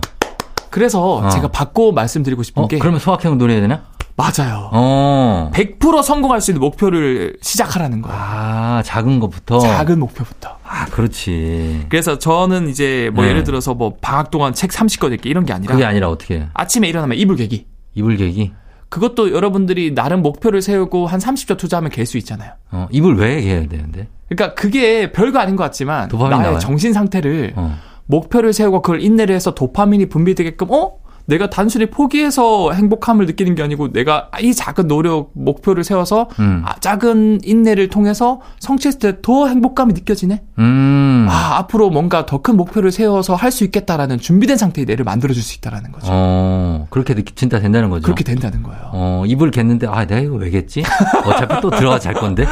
그래서 0.71 1.17
어. 1.17 1.29
제가 1.29 1.49
받고 1.49 1.91
말씀드리고 1.91 2.41
싶은 2.43 2.63
어, 2.63 2.67
게 2.67 2.79
그러면 2.79 2.99
소확행을 2.99 3.37
누려야 3.37 3.61
되나? 3.61 3.83
맞아요. 4.15 4.69
어. 4.71 5.51
100% 5.53 6.03
성공할 6.03 6.41
수 6.41 6.51
있는 6.51 6.59
목표를 6.61 7.37
시작하라는 7.41 8.01
거예요. 8.01 8.17
아, 8.19 8.81
작은 8.83 9.19
것부터. 9.19 9.59
작은 9.59 9.99
목표부터. 9.99 10.57
아, 10.63 10.85
그렇지. 10.87 11.85
그래서 11.89 12.17
저는 12.19 12.69
이제 12.69 13.09
뭐 13.13 13.23
네. 13.23 13.31
예를 13.31 13.43
들어서 13.43 13.73
뭐 13.73 13.95
방학 14.01 14.31
동안 14.31 14.53
책 14.53 14.71
30권 14.71 15.13
읽기 15.13 15.29
이런 15.29 15.45
게 15.45 15.53
아니라 15.53 15.73
그게 15.73 15.85
아니라 15.85 16.09
어떻게 16.09 16.35
해? 16.39 16.47
아침에 16.53 16.87
일어나면 16.87 17.17
이불 17.17 17.35
개기. 17.35 17.67
이불 17.95 18.17
개기? 18.17 18.51
그것도 18.89 19.31
여러분들이 19.31 19.93
나름 19.95 20.21
목표를 20.21 20.61
세우고 20.61 21.07
한 21.07 21.19
30초 21.19 21.57
투자하면 21.57 21.91
갤 21.91 22.05
수 22.05 22.17
있잖아요. 22.17 22.51
어, 22.71 22.87
이불 22.91 23.15
왜 23.15 23.41
개야 23.41 23.65
되는데? 23.67 24.07
그러니까 24.29 24.53
그게 24.55 25.11
별거 25.11 25.39
아닌 25.39 25.55
것 25.55 25.63
같지만 25.63 26.09
나의 26.11 26.29
나와요? 26.29 26.59
정신 26.59 26.91
상태를 26.93 27.53
어. 27.55 27.77
목표를 28.11 28.53
세우고 28.53 28.81
그걸 28.83 29.01
인내를 29.01 29.33
해서 29.33 29.55
도파민이 29.55 30.07
분비되게끔 30.07 30.67
어? 30.69 31.01
내가 31.27 31.51
단순히 31.51 31.85
포기해서 31.85 32.71
행복함을 32.71 33.27
느끼는 33.27 33.53
게 33.53 33.61
아니고 33.61 33.93
내가 33.93 34.29
이 34.41 34.53
작은 34.55 34.87
노력 34.87 35.29
목표를 35.33 35.83
세워서 35.83 36.27
음. 36.39 36.63
아, 36.65 36.73
작은 36.79 37.41
인내를 37.45 37.89
통해서 37.89 38.41
성취했을 38.59 38.99
때 38.99 39.21
더 39.21 39.47
행복감이 39.47 39.93
느껴지네. 39.93 40.41
음. 40.57 41.27
아 41.29 41.57
앞으로 41.59 41.89
뭔가 41.91 42.25
더 42.25 42.41
큰 42.41 42.57
목표를 42.57 42.91
세워서 42.91 43.35
할 43.35 43.51
수 43.51 43.63
있겠다라는 43.65 44.17
준비된 44.17 44.57
상태의 44.57 44.85
뇌를 44.87 45.05
만들어줄 45.05 45.43
수 45.43 45.55
있다라는 45.57 45.91
거죠. 45.91 46.07
어, 46.09 46.87
그렇게 46.89 47.13
진짜 47.35 47.59
된다는 47.59 47.89
거죠. 47.91 48.01
그렇게 48.03 48.23
된다는 48.23 48.63
거예요. 48.63 48.89
어, 48.91 49.23
이불 49.27 49.51
겠는데, 49.51 49.85
아, 49.87 50.05
내가 50.07 50.21
이거 50.21 50.35
왜 50.35 50.49
겠지? 50.49 50.83
어차피 51.25 51.61
또 51.61 51.69
들어가 51.69 51.99
잘 51.99 52.15
건데? 52.15 52.45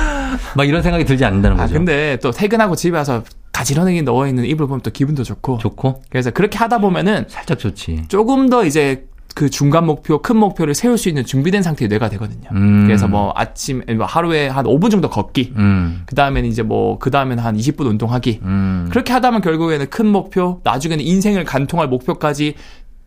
막 0.55 0.67
이런 0.67 0.83
생각이 0.83 1.05
들지 1.05 1.25
않는다는 1.25 1.57
아 1.59 1.63
거죠. 1.63 1.73
근데 1.73 2.17
또 2.21 2.29
퇴근하고 2.31 2.75
집에 2.75 2.95
와서 2.97 3.23
가지런하게 3.59 4.03
넣어 4.03 4.25
있는 4.25 4.45
이불 4.45 4.67
보면 4.67 4.81
또 4.81 4.89
기분도 4.89 5.23
좋고. 5.23 5.57
좋고, 5.57 6.01
그래서 6.09 6.31
그렇게 6.31 6.57
하다 6.57 6.79
보면은 6.79 7.25
살짝 7.27 7.59
좋지. 7.59 8.03
조금 8.07 8.49
더 8.49 8.63
이제 8.63 9.05
그 9.35 9.49
중간 9.49 9.85
목표, 9.85 10.21
큰 10.21 10.37
목표를 10.37 10.73
세울 10.73 10.97
수 10.97 11.09
있는 11.09 11.25
준비된 11.25 11.61
상태의 11.61 11.89
뇌가 11.89 12.09
되거든요. 12.09 12.49
음. 12.53 12.85
그래서 12.85 13.07
뭐 13.09 13.33
아침, 13.35 13.83
뭐 13.97 14.05
하루에 14.05 14.47
한 14.47 14.65
5분 14.65 14.89
정도 14.89 15.09
걷기. 15.09 15.53
음, 15.57 16.03
그 16.05 16.15
다음에는 16.15 16.49
이제 16.49 16.63
뭐, 16.63 16.97
그 16.99 17.11
다음에는 17.11 17.43
한 17.43 17.57
20분 17.57 17.85
운동하기. 17.85 18.39
음. 18.43 18.87
그렇게 18.89 19.11
하다 19.11 19.29
보면 19.29 19.41
결국에는 19.41 19.89
큰 19.89 20.07
목표, 20.07 20.61
나중에는 20.63 21.03
인생을 21.03 21.43
간통할 21.43 21.89
목표까지 21.89 22.55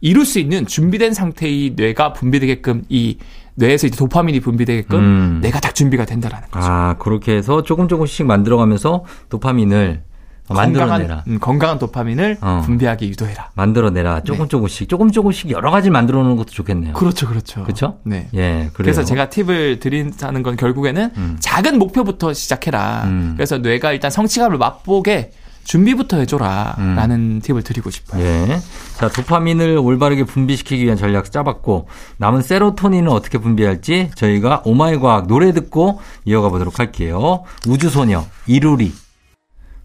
이룰 0.00 0.26
수 0.26 0.38
있는 0.38 0.66
준비된 0.66 1.14
상태의 1.14 1.72
뇌가 1.76 2.12
분비되게끔 2.12 2.82
이 2.90 3.16
뇌에서 3.54 3.86
이제 3.86 3.96
도파민이 3.96 4.40
분비되게끔 4.40 4.98
음. 4.98 5.38
뇌가 5.42 5.60
딱 5.60 5.74
준비가 5.74 6.04
된다라는 6.04 6.48
거죠. 6.50 6.66
아, 6.66 6.96
그렇게 6.98 7.36
해서 7.36 7.62
조금 7.62 7.88
조금씩 7.88 8.26
만들어가면서 8.26 9.04
도파민을. 9.30 10.02
건강한, 10.48 11.22
음, 11.28 11.38
건강한 11.40 11.78
도파민을 11.78 12.38
어. 12.40 12.62
분비하게 12.64 13.08
유도해라. 13.08 13.50
만들어내라. 13.54 14.20
조금 14.22 14.48
조금씩, 14.48 14.88
조금 14.88 15.10
조금씩 15.10 15.50
여러 15.50 15.70
가지 15.70 15.88
만들어 15.90 16.22
놓는 16.22 16.36
것도 16.36 16.50
좋겠네요. 16.50 16.94
그렇죠, 16.94 17.28
그렇죠. 17.28 17.64
그쵸? 17.64 17.98
네. 18.04 18.28
예, 18.34 18.38
그래요. 18.38 18.70
그래서 18.74 19.04
제가 19.04 19.30
팁을 19.30 19.78
드린다는 19.78 20.42
건 20.42 20.56
결국에는 20.56 21.10
음. 21.16 21.36
작은 21.40 21.78
목표부터 21.78 22.32
시작해라. 22.32 23.04
음. 23.04 23.34
그래서 23.36 23.58
뇌가 23.58 23.92
일단 23.92 24.10
성취감을 24.10 24.58
맛보게 24.58 25.32
준비부터 25.64 26.16
해줘라. 26.18 26.74
음. 26.78 26.96
라는 26.96 27.40
팁을 27.40 27.62
드리고 27.62 27.90
싶어요. 27.90 28.20
예. 28.20 28.58
자, 28.96 29.08
도파민을 29.08 29.78
올바르게 29.78 30.24
분비시키기 30.24 30.84
위한 30.84 30.96
전략 30.96 31.30
짜봤고, 31.30 31.86
남은 32.16 32.42
세로토닌을 32.42 33.08
어떻게 33.08 33.38
분비할지 33.38 34.10
저희가 34.16 34.62
Oh 34.64 34.81
My 34.81 34.98
과학 34.98 35.28
노래 35.28 35.52
듣고 35.52 36.00
이어가 36.24 36.48
보도록 36.48 36.80
할게요. 36.80 37.44
우주소녀, 37.68 38.24
이루리. 38.48 38.92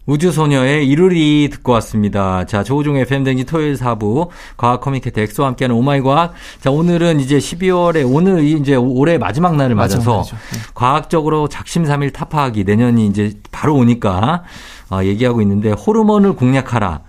우주소녀의 0.08 0.88
이루리 0.88 1.50
듣고 1.52 1.72
왔습니다. 1.72 2.46
자, 2.46 2.64
조우종의 2.64 3.04
FM 3.04 3.10
대행진 3.10 3.44
토요일 3.44 3.74
4부, 3.74 4.28
과학 4.56 4.80
communicator 4.80 5.20
엑소와 5.20 5.48
함께하는 5.48 5.76
Oh 5.76 5.88
My 5.88 6.00
과학. 6.00 6.32
자, 6.60 6.70
오늘은 6.70 7.20
이제 7.20 7.36
12월에, 7.36 8.10
오늘 8.10 8.42
이제 8.42 8.74
올해 8.74 9.18
마지막 9.18 9.54
날을 9.56 9.74
맞아서, 9.74 10.16
날이죠. 10.16 10.36
네. 10.36 10.58
과학적으로 10.72 11.48
작심삼일 11.48 12.12
타파하기, 12.12 12.64
내년이 12.64 13.06
이제 13.06 13.34
바로 13.52 13.76
오니까, 13.76 14.44
어, 14.90 15.04
얘기하고 15.04 15.42
있는데, 15.42 15.72
호르몬을 15.72 16.32
공략하라. 16.32 17.02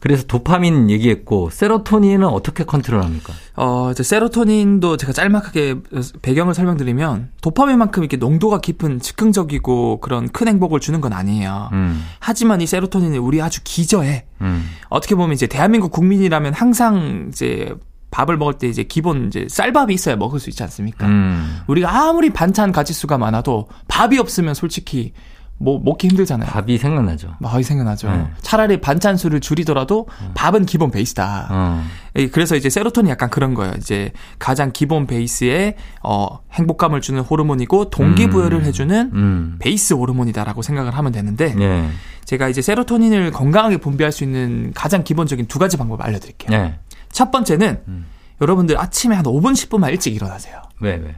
그래서 0.00 0.24
도파민 0.24 0.90
얘기했고, 0.90 1.50
세로토닌은 1.50 2.26
어떻게 2.26 2.64
컨트롤합니까? 2.64 3.32
어, 3.56 3.90
이제 3.90 4.02
세로토닌도 4.02 4.96
제가 4.96 5.12
짤막하게 5.12 5.76
배경을 6.22 6.54
설명드리면 6.54 7.30
도파민만큼 7.40 8.02
이렇게 8.04 8.16
농도가 8.16 8.60
깊은 8.60 9.00
즉흥적이고 9.00 10.00
그런 10.00 10.28
큰 10.28 10.48
행복을 10.48 10.78
주는 10.80 11.00
건 11.00 11.12
아니에요. 11.12 11.70
음, 11.72 12.04
하지만 12.20 12.60
이 12.60 12.66
세로토닌이 12.66 13.18
우리 13.18 13.42
아주 13.42 13.60
기저에 13.64 14.24
음, 14.40 14.68
어떻게 14.88 15.14
보면 15.14 15.34
이제 15.34 15.46
대한민국 15.46 15.90
국민이라면 15.90 16.54
항상 16.54 17.26
이제 17.28 17.74
밥을 18.10 18.36
먹을 18.36 18.54
때 18.54 18.68
이제 18.68 18.84
기본 18.84 19.26
이제 19.26 19.46
쌀밥이 19.50 19.92
있어야 19.92 20.16
먹을 20.16 20.40
수 20.40 20.48
있지 20.48 20.62
않습니까? 20.62 21.06
음, 21.06 21.60
우리가 21.66 22.08
아무리 22.08 22.30
반찬 22.30 22.72
가짓수가 22.72 23.18
많아도 23.18 23.68
밥이 23.88 24.18
없으면 24.18 24.54
솔직히 24.54 25.12
뭐 25.58 25.80
먹기 25.82 26.08
힘들잖아요. 26.08 26.48
밥이 26.48 26.78
생각나죠. 26.78 27.34
많이 27.40 27.62
생각나죠. 27.62 28.10
네. 28.10 28.26
차라리 28.40 28.80
반찬 28.80 29.16
수를 29.16 29.40
줄이더라도 29.40 30.06
밥은 30.34 30.66
기본 30.66 30.90
베이스다. 30.90 31.48
어. 31.50 31.84
예, 32.16 32.28
그래서 32.28 32.54
이제 32.54 32.70
세로토닌 32.70 33.10
약간 33.10 33.28
그런 33.28 33.54
거예요. 33.54 33.74
이제 33.76 34.12
가장 34.38 34.70
기본 34.72 35.06
베이스의 35.06 35.74
어 36.02 36.38
행복감을 36.52 37.00
주는 37.00 37.20
호르몬이고 37.20 37.90
동기부여를 37.90 38.58
음. 38.58 38.64
해주는 38.64 39.10
음. 39.12 39.56
베이스 39.58 39.94
호르몬이다라고 39.94 40.62
생각을 40.62 40.96
하면 40.96 41.12
되는데 41.12 41.54
예. 41.58 41.88
제가 42.24 42.48
이제 42.48 42.62
세로토닌을 42.62 43.32
건강하게 43.32 43.78
분비할 43.78 44.12
수 44.12 44.22
있는 44.22 44.72
가장 44.74 45.02
기본적인 45.02 45.46
두 45.46 45.58
가지 45.58 45.76
방법 45.76 46.02
알려드릴게요. 46.04 46.56
예. 46.56 46.78
첫 47.10 47.30
번째는 47.32 47.82
음. 47.88 48.06
여러분들 48.40 48.78
아침에 48.78 49.16
한 49.16 49.24
5분 49.24 49.54
10분만 49.54 49.90
일찍 49.90 50.14
일어나세요. 50.14 50.62
왜 50.80 50.94
왜? 50.96 51.16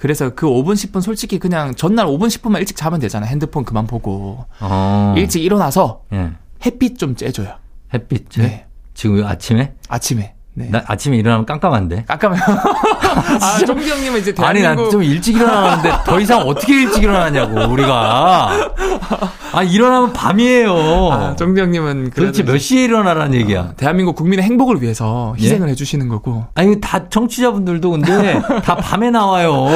그래서 0.00 0.30
그 0.34 0.46
5분 0.46 0.72
10분 0.72 1.02
솔직히 1.02 1.38
그냥 1.38 1.74
전날 1.74 2.06
5분 2.06 2.28
10분만 2.28 2.58
일찍 2.58 2.74
자면 2.76 3.00
되잖아. 3.00 3.26
핸드폰 3.26 3.64
그만 3.64 3.86
보고 3.86 4.46
어. 4.60 5.14
일찍 5.16 5.44
일어나서 5.44 6.04
예. 6.12 6.30
햇빛 6.64 6.98
좀 6.98 7.14
쬐줘요. 7.14 7.56
햇빛. 7.92 8.30
네. 8.30 8.66
지금 8.94 9.24
아침에? 9.24 9.74
아침에. 9.88 10.34
네. 10.60 10.68
나 10.70 10.82
아침에 10.86 11.16
일어나면 11.16 11.46
깜깜한데. 11.46 12.04
깜깜해요. 12.06 12.42
아, 13.40 13.58
종기 13.66 13.88
형님은 13.88 14.20
이제 14.20 14.34
아니 14.38 14.60
대한민국 14.60 14.84
난좀 14.84 15.02
일찍 15.02 15.36
일어나는데 15.36 15.90
더 16.04 16.20
이상 16.20 16.40
어떻게 16.40 16.82
일찍 16.82 17.02
일어나냐고 17.02 17.72
우리가. 17.72 18.50
아 19.52 19.62
일어나면 19.62 20.12
밤이에요. 20.12 20.72
아, 21.12 21.36
종기 21.36 21.60
형님은 21.60 22.10
도대체 22.14 22.42
그래도 22.42 22.52
몇 22.52 22.58
시에 22.58 22.84
일어나라는 22.84 23.34
얘기야? 23.34 23.60
어, 23.60 23.72
대한민국 23.76 24.14
국민의 24.14 24.44
행복을 24.44 24.80
위해서 24.82 25.34
희생을 25.38 25.68
해주시는 25.70 26.08
거고. 26.08 26.44
아니 26.54 26.80
다 26.80 27.08
청취자분들도 27.08 27.90
근데 27.90 28.40
다 28.62 28.76
밤에 28.76 29.10
나와요. 29.10 29.68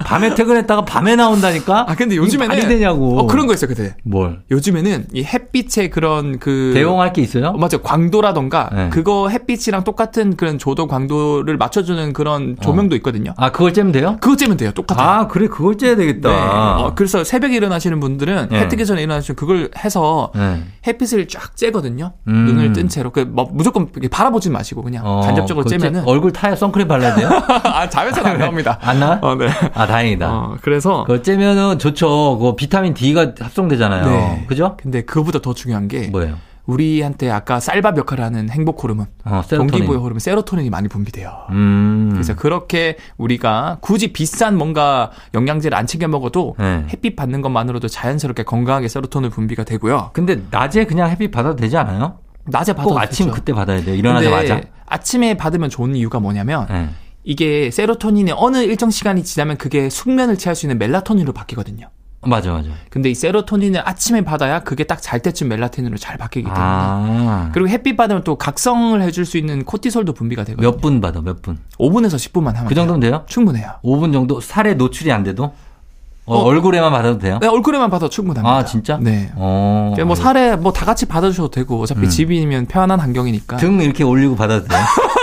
밤에 0.00 0.34
퇴근했다가 0.34 0.84
밤에 0.84 1.16
나온다니까. 1.16 1.86
아 1.88 1.94
근데 1.94 2.16
요즘에는 2.16 2.48
말이 2.48 2.68
되냐고. 2.68 3.18
어 3.20 3.26
그런 3.26 3.46
거 3.46 3.54
있어요, 3.54 3.68
그때. 3.68 3.94
뭘? 4.04 4.40
요즘에는 4.50 5.06
이 5.12 5.24
햇빛의 5.24 5.90
그런 5.90 6.38
그 6.38 6.72
대응할 6.74 7.12
게 7.12 7.22
있어요? 7.22 7.48
어, 7.48 7.52
맞아 7.58 7.78
광도라던가 7.78 8.70
네. 8.72 8.88
그거 8.90 9.28
햇빛이랑 9.28 9.84
똑같은 9.84 10.17
그런 10.36 10.58
조도 10.58 10.86
광도를 10.86 11.56
맞춰주는 11.56 12.12
그런 12.12 12.56
조명도 12.60 12.96
있거든요. 12.96 13.34
아 13.36 13.50
그걸 13.50 13.72
째면 13.72 13.92
돼요? 13.92 14.16
그거 14.20 14.36
째면 14.36 14.56
돼요, 14.56 14.72
똑같아요. 14.72 15.08
아 15.08 15.26
그래 15.26 15.46
그걸 15.48 15.76
째야 15.78 15.96
되겠다. 15.96 16.28
네. 16.28 16.36
어, 16.36 16.92
그래서 16.94 17.24
새벽에 17.24 17.56
일어나시는 17.56 18.00
분들은 18.00 18.48
네. 18.50 18.60
해 18.60 18.68
뜨기 18.68 18.84
전에 18.84 19.02
일어나시면 19.02 19.36
그걸 19.36 19.70
해서 19.84 20.32
네. 20.34 20.62
햇빛을 20.86 21.28
쫙 21.28 21.54
쬐거든요. 21.54 22.12
음. 22.28 22.32
눈을 22.46 22.72
뜬 22.72 22.88
채로 22.88 23.10
그 23.10 23.20
뭐, 23.20 23.48
무조건 23.52 23.88
바라보지 24.10 24.50
마시고 24.50 24.82
그냥 24.82 25.06
어, 25.06 25.20
간접적으로 25.20 25.64
쬐면은 25.66 26.06
얼굴 26.06 26.32
타야 26.32 26.54
선크림 26.56 26.88
발라야 26.88 27.14
돼요? 27.14 27.28
아 27.64 27.88
자외선 27.88 28.26
안 28.26 28.38
나옵니다. 28.38 28.78
안 28.82 29.00
나? 29.00 29.18
어, 29.22 29.34
네. 29.34 29.48
아 29.74 29.86
다행이다. 29.86 30.30
어, 30.30 30.56
그래서 30.62 31.02
그걸 31.02 31.22
째면은 31.22 31.78
좋죠. 31.78 32.38
그거 32.38 32.56
비타민 32.56 32.94
D가 32.94 33.34
합성되잖아요. 33.38 34.06
네. 34.06 34.44
그죠? 34.48 34.76
근데 34.80 35.02
그거보다 35.02 35.40
더 35.40 35.54
중요한 35.54 35.88
게 35.88 36.08
뭐예요? 36.08 36.36
우리한테 36.68 37.30
아까 37.30 37.60
쌀밥 37.60 37.96
역할을 37.96 38.22
하는 38.22 38.50
행복 38.50 38.84
호르몬, 38.84 39.06
어. 39.24 39.42
동기부여 39.48 39.98
호르몬, 39.98 40.18
세로토닌이 40.18 40.68
많이 40.68 40.86
분비돼요. 40.86 41.46
음. 41.50 42.10
그래서 42.12 42.36
그렇게 42.36 42.98
우리가 43.16 43.78
굳이 43.80 44.12
비싼 44.12 44.56
뭔가 44.56 45.10
영양제를 45.34 45.76
안 45.76 45.86
챙겨 45.86 46.06
먹어도 46.08 46.56
네. 46.58 46.84
햇빛 46.90 47.16
받는 47.16 47.40
것만으로도 47.40 47.88
자연스럽게 47.88 48.42
건강하게 48.42 48.88
세로토닌 48.88 49.30
분비가 49.30 49.64
되고요. 49.64 50.10
근데 50.12 50.42
낮에 50.50 50.84
그냥 50.84 51.10
햇빛 51.10 51.30
받아도 51.30 51.56
되지 51.56 51.78
않아요? 51.78 52.18
낮에 52.44 52.74
받아도 52.74 52.90
꼭 52.90 52.98
아침 52.98 53.26
좋죠. 53.26 53.34
그때 53.34 53.52
받아야 53.54 53.82
돼요. 53.82 53.94
일어나자마자. 53.94 54.60
아침에 54.84 55.38
받으면 55.38 55.70
좋은 55.70 55.96
이유가 55.96 56.20
뭐냐면 56.20 56.66
네. 56.68 56.90
이게 57.24 57.70
세로토닌이 57.70 58.32
어느 58.36 58.58
일정 58.58 58.90
시간이 58.90 59.24
지나면 59.24 59.56
그게 59.56 59.88
숙면을 59.88 60.36
취할 60.36 60.54
수 60.54 60.66
있는 60.66 60.78
멜라토닌으로 60.78 61.32
바뀌거든요. 61.32 61.88
맞아 62.26 62.52
맞아. 62.52 62.68
근데 62.90 63.10
이 63.10 63.14
세로토닌을 63.14 63.80
아침에 63.88 64.22
받아야 64.22 64.60
그게 64.60 64.82
딱 64.84 65.00
잘 65.00 65.20
때쯤 65.20 65.48
멜라토닌으로 65.48 65.96
잘 65.98 66.16
바뀌기 66.18 66.44
때문에 66.46 66.60
아. 66.60 67.50
그리고 67.52 67.68
햇빛 67.68 67.96
받으면 67.96 68.24
또 68.24 68.34
각성을 68.36 69.00
해줄 69.00 69.24
수 69.24 69.38
있는 69.38 69.64
코티솔도 69.64 70.12
분비가 70.14 70.42
되거든요. 70.44 70.68
몇 70.70 70.80
분 70.80 71.00
받아 71.00 71.20
몇 71.20 71.40
분? 71.42 71.58
5분에서 71.78 72.16
10분만 72.16 72.54
하면 72.54 72.66
그 72.66 72.74
정도면 72.74 73.00
돼요? 73.00 73.24
충분해요. 73.28 73.74
5분 73.84 74.12
정도 74.12 74.40
살에 74.40 74.74
노출이 74.74 75.12
안 75.12 75.22
돼도 75.22 75.44
어, 75.44 76.36
어. 76.36 76.42
얼굴에만 76.44 76.90
받아도 76.90 77.18
돼요? 77.18 77.38
네, 77.40 77.46
얼굴에만 77.46 77.88
받아도 77.88 78.10
충분합니다. 78.10 78.54
아 78.56 78.64
진짜? 78.64 78.98
네. 79.00 79.30
어. 79.36 79.92
그냥 79.94 80.08
뭐 80.08 80.16
살에 80.16 80.56
뭐 80.56 80.72
다 80.72 80.84
같이 80.84 81.06
받아주셔도 81.06 81.50
되고 81.50 81.80
어차피 81.80 82.02
음. 82.02 82.08
집이면 82.08 82.66
편안한 82.66 83.00
환경이니까. 83.00 83.56
등 83.58 83.80
이렇게 83.80 84.04
올리고 84.04 84.36
받아도 84.36 84.66
돼요? 84.66 84.78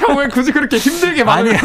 형 0.00 0.16
왜 0.18 0.28
굳이 0.28 0.52
그렇게 0.52 0.76
힘들게 0.76 1.24
말을 1.24 1.58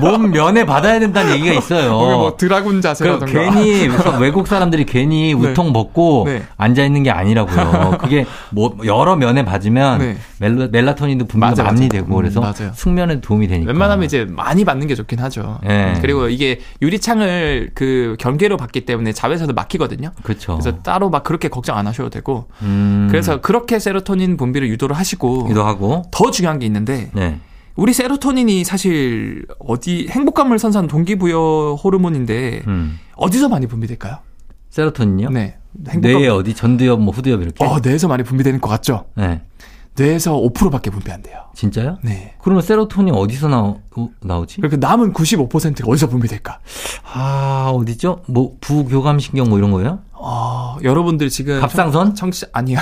몸 0.00 0.30
면에 0.30 0.64
받아야 0.64 0.98
된다는 0.98 1.32
얘기가 1.34 1.52
있어요. 1.54 1.90
뭐 1.92 2.36
드라군 2.36 2.76
그 2.76 2.80
자세라던가. 2.80 3.26
괜히 3.26 3.88
외국 4.20 4.46
사람들이 4.46 4.84
괜히 4.86 5.34
네. 5.34 5.50
우통 5.50 5.72
벗고 5.72 6.24
네. 6.26 6.42
앉아 6.56 6.84
있는 6.84 7.02
게 7.02 7.10
아니라고요. 7.10 7.98
그게 8.00 8.24
뭐 8.50 8.76
여러 8.84 9.16
면에 9.16 9.44
받으면 9.44 9.98
네. 9.98 10.16
멜라, 10.38 10.68
멜라토닌도 10.70 11.26
분비가 11.26 11.50
맞아, 11.50 11.62
많이 11.64 11.82
맞아. 11.82 11.88
되고 11.88 12.14
음, 12.14 12.16
그래서 12.16 12.40
맞아요. 12.40 12.72
숙면에 12.74 13.20
도움이 13.20 13.48
되니까. 13.48 13.70
웬만하면 13.70 14.04
이제 14.04 14.26
많이 14.28 14.64
받는 14.64 14.86
게 14.86 14.94
좋긴 14.94 15.18
하죠. 15.20 15.58
네. 15.64 15.94
그리고 16.00 16.28
이게 16.28 16.60
유리창을 16.80 17.70
그 17.74 18.16
경계로 18.18 18.56
받기 18.56 18.86
때문에 18.86 19.12
자외선도 19.12 19.54
막히거든요. 19.54 20.10
그렇죠. 20.22 20.58
그래서 20.58 20.78
따로 20.82 21.10
막 21.10 21.22
그렇게 21.24 21.48
걱정 21.48 21.76
안 21.76 21.86
하셔도 21.86 22.10
되고. 22.10 22.46
음, 22.62 23.08
그래서 23.10 23.40
그렇게 23.40 23.78
세로토닌 23.78 24.36
분비를 24.36 24.68
유도를 24.68 24.96
하시고 24.96 25.48
기도 25.48 25.64
하고 25.64 26.02
더 26.10 26.30
중요한 26.30 26.58
게 26.58 26.66
있는데 26.66 27.10
네. 27.12 27.38
우리 27.76 27.92
세로토닌이 27.92 28.64
사실 28.64 29.46
어디 29.58 30.06
행복감을 30.10 30.58
선사하는 30.58 30.88
동기부여 30.88 31.78
호르몬인데 31.82 32.62
음. 32.66 32.98
어디서 33.16 33.48
많이 33.48 33.66
분비될까요? 33.66 34.18
세로토닌요? 34.70 35.30
네. 35.30 35.56
뇌에 35.98 36.28
어디 36.28 36.54
전두엽 36.54 37.00
뭐 37.00 37.14
후두엽 37.14 37.40
이렇게? 37.40 37.64
어, 37.64 37.78
뇌에서 37.82 38.08
많이 38.08 38.22
분비되는 38.22 38.60
것 38.60 38.68
같죠? 38.68 39.06
네. 39.16 39.42
뇌에서 39.94 40.32
5%밖에 40.34 40.90
분비한대요. 40.90 41.36
진짜요? 41.54 41.98
네. 42.02 42.34
그러면 42.40 42.62
세로토닌 42.62 43.14
어디서 43.14 43.48
나오, 43.48 43.80
나오지? 44.20 44.56
그렇게 44.62 44.76
남은 44.78 45.12
95%가 45.12 45.90
어디서 45.90 46.08
분비될까? 46.08 46.58
아, 47.12 47.70
어디죠? 47.74 48.22
뭐 48.26 48.56
부교감신경 48.60 49.48
뭐 49.50 49.58
이런 49.58 49.70
거예요? 49.70 49.98
어, 50.12 50.76
여러분들 50.82 51.28
지금 51.28 51.60
갑상선? 51.60 52.14
청취 52.14 52.46
아니요. 52.52 52.78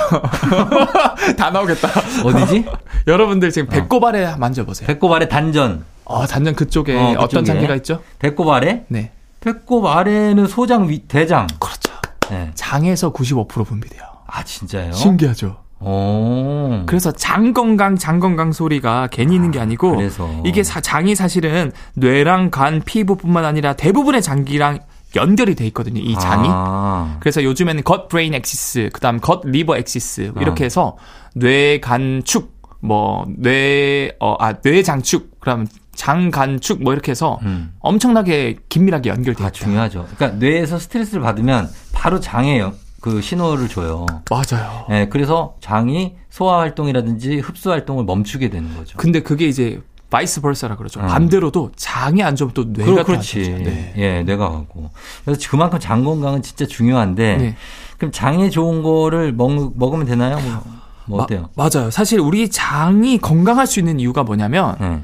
다 1.36 1.50
나오겠다. 1.50 1.88
어디지? 2.24 2.66
여러분들 3.08 3.50
지금 3.50 3.68
배꼽 3.68 4.04
아래 4.04 4.34
만져보세요. 4.36 4.86
배꼽 4.86 5.12
아래 5.12 5.28
단전. 5.28 5.84
어, 6.04 6.26
단전 6.26 6.54
그쪽에 6.54 6.96
어, 6.96 7.08
어, 7.10 7.14
떤 7.14 7.26
그쪽에. 7.28 7.44
장기가 7.44 7.74
있죠? 7.76 8.02
배꼽 8.20 8.48
아래? 8.50 8.84
네. 8.88 9.10
배꼽 9.40 9.86
아래는 9.86 10.46
소장 10.46 10.88
위, 10.88 11.00
대장. 11.08 11.46
그렇죠. 11.58 11.92
네. 12.30 12.50
장에서 12.54 13.12
95% 13.12 13.64
분비돼요. 13.64 14.02
아, 14.26 14.44
진짜요? 14.44 14.92
신기하죠? 14.92 15.56
오. 15.80 16.82
그래서 16.86 17.10
장 17.12 17.52
건강, 17.52 17.96
장 17.96 18.20
건강 18.20 18.52
소리가 18.52 19.08
괜히 19.10 19.34
있는 19.34 19.50
게 19.50 19.58
아니고 19.60 19.96
그래서. 19.96 20.28
이게 20.44 20.62
사- 20.62 20.80
장이 20.80 21.14
사실은 21.14 21.72
뇌랑 21.94 22.50
간, 22.50 22.80
피부뿐만 22.84 23.44
아니라 23.44 23.72
대부분의 23.74 24.22
장기랑 24.22 24.80
연결이 25.16 25.54
돼 25.56 25.66
있거든요. 25.68 26.00
이 26.00 26.14
장이. 26.18 26.48
아. 26.50 27.16
그래서 27.20 27.42
요즘에는 27.42 27.82
gut 27.82 28.08
brain 28.08 28.34
axis, 28.34 28.90
그다음 28.92 29.18
gut 29.20 29.42
liver 29.44 29.76
axis 29.78 30.32
이렇게 30.40 30.64
어. 30.64 30.66
해서 30.66 30.96
뇌, 31.34 31.80
간, 31.80 32.22
축, 32.24 32.60
뭐 32.80 33.24
뇌, 33.36 34.12
어, 34.20 34.36
아, 34.38 34.52
뇌, 34.60 34.82
장, 34.82 35.02
축, 35.02 35.40
그럼 35.40 35.66
장, 35.94 36.30
간, 36.30 36.60
축 36.60 36.80
뭐 36.82 36.92
이렇게 36.92 37.10
해서 37.10 37.38
음. 37.42 37.72
엄청나게 37.80 38.58
긴밀하게 38.68 39.10
연결돼 39.10 39.42
아, 39.44 39.48
있다. 39.48 39.52
중요하죠. 39.52 40.06
그러니까 40.16 40.38
뇌에서 40.38 40.78
스트레스를 40.78 41.22
받으면 41.22 41.68
바로 41.92 42.20
장에 42.20 42.62
그 43.00 43.20
신호를 43.22 43.68
줘요. 43.68 44.06
맞아요. 44.30 44.84
네, 44.88 45.08
그래서 45.08 45.54
장이 45.60 46.14
소화 46.28 46.58
활동이라든지 46.60 47.38
흡수 47.38 47.70
활동을 47.70 48.04
멈추게 48.04 48.50
되는 48.50 48.74
거죠. 48.76 48.96
근데 48.98 49.22
그게 49.22 49.48
이제 49.48 49.80
vice 50.10 50.40
versa라 50.40 50.76
그러죠. 50.76 51.00
어. 51.00 51.06
반대로도 51.06 51.72
장이 51.76 52.22
안 52.22 52.36
좋으면 52.36 52.52
또 52.52 52.64
뇌가 52.64 53.04
그렇지. 53.04 53.38
네. 53.64 53.94
예, 53.96 54.22
뇌가 54.24 54.48
가고. 54.50 54.90
그래서 55.24 55.40
그만큼 55.50 55.78
장 55.78 56.04
건강은 56.04 56.42
진짜 56.42 56.66
중요한데 56.66 57.36
네. 57.36 57.56
그럼 57.96 58.12
장에 58.12 58.50
좋은 58.50 58.82
거를 58.82 59.32
먹, 59.32 59.72
먹으면 59.76 60.06
되나요? 60.06 60.38
뭐, 60.40 60.62
뭐 61.06 61.22
어때요? 61.22 61.48
마- 61.54 61.68
맞아요. 61.72 61.90
사실 61.90 62.18
우리 62.20 62.50
장이 62.50 63.18
건강할 63.18 63.66
수 63.66 63.78
있는 63.78 64.00
이유가 64.00 64.24
뭐냐면 64.24 64.76
네. 64.80 65.00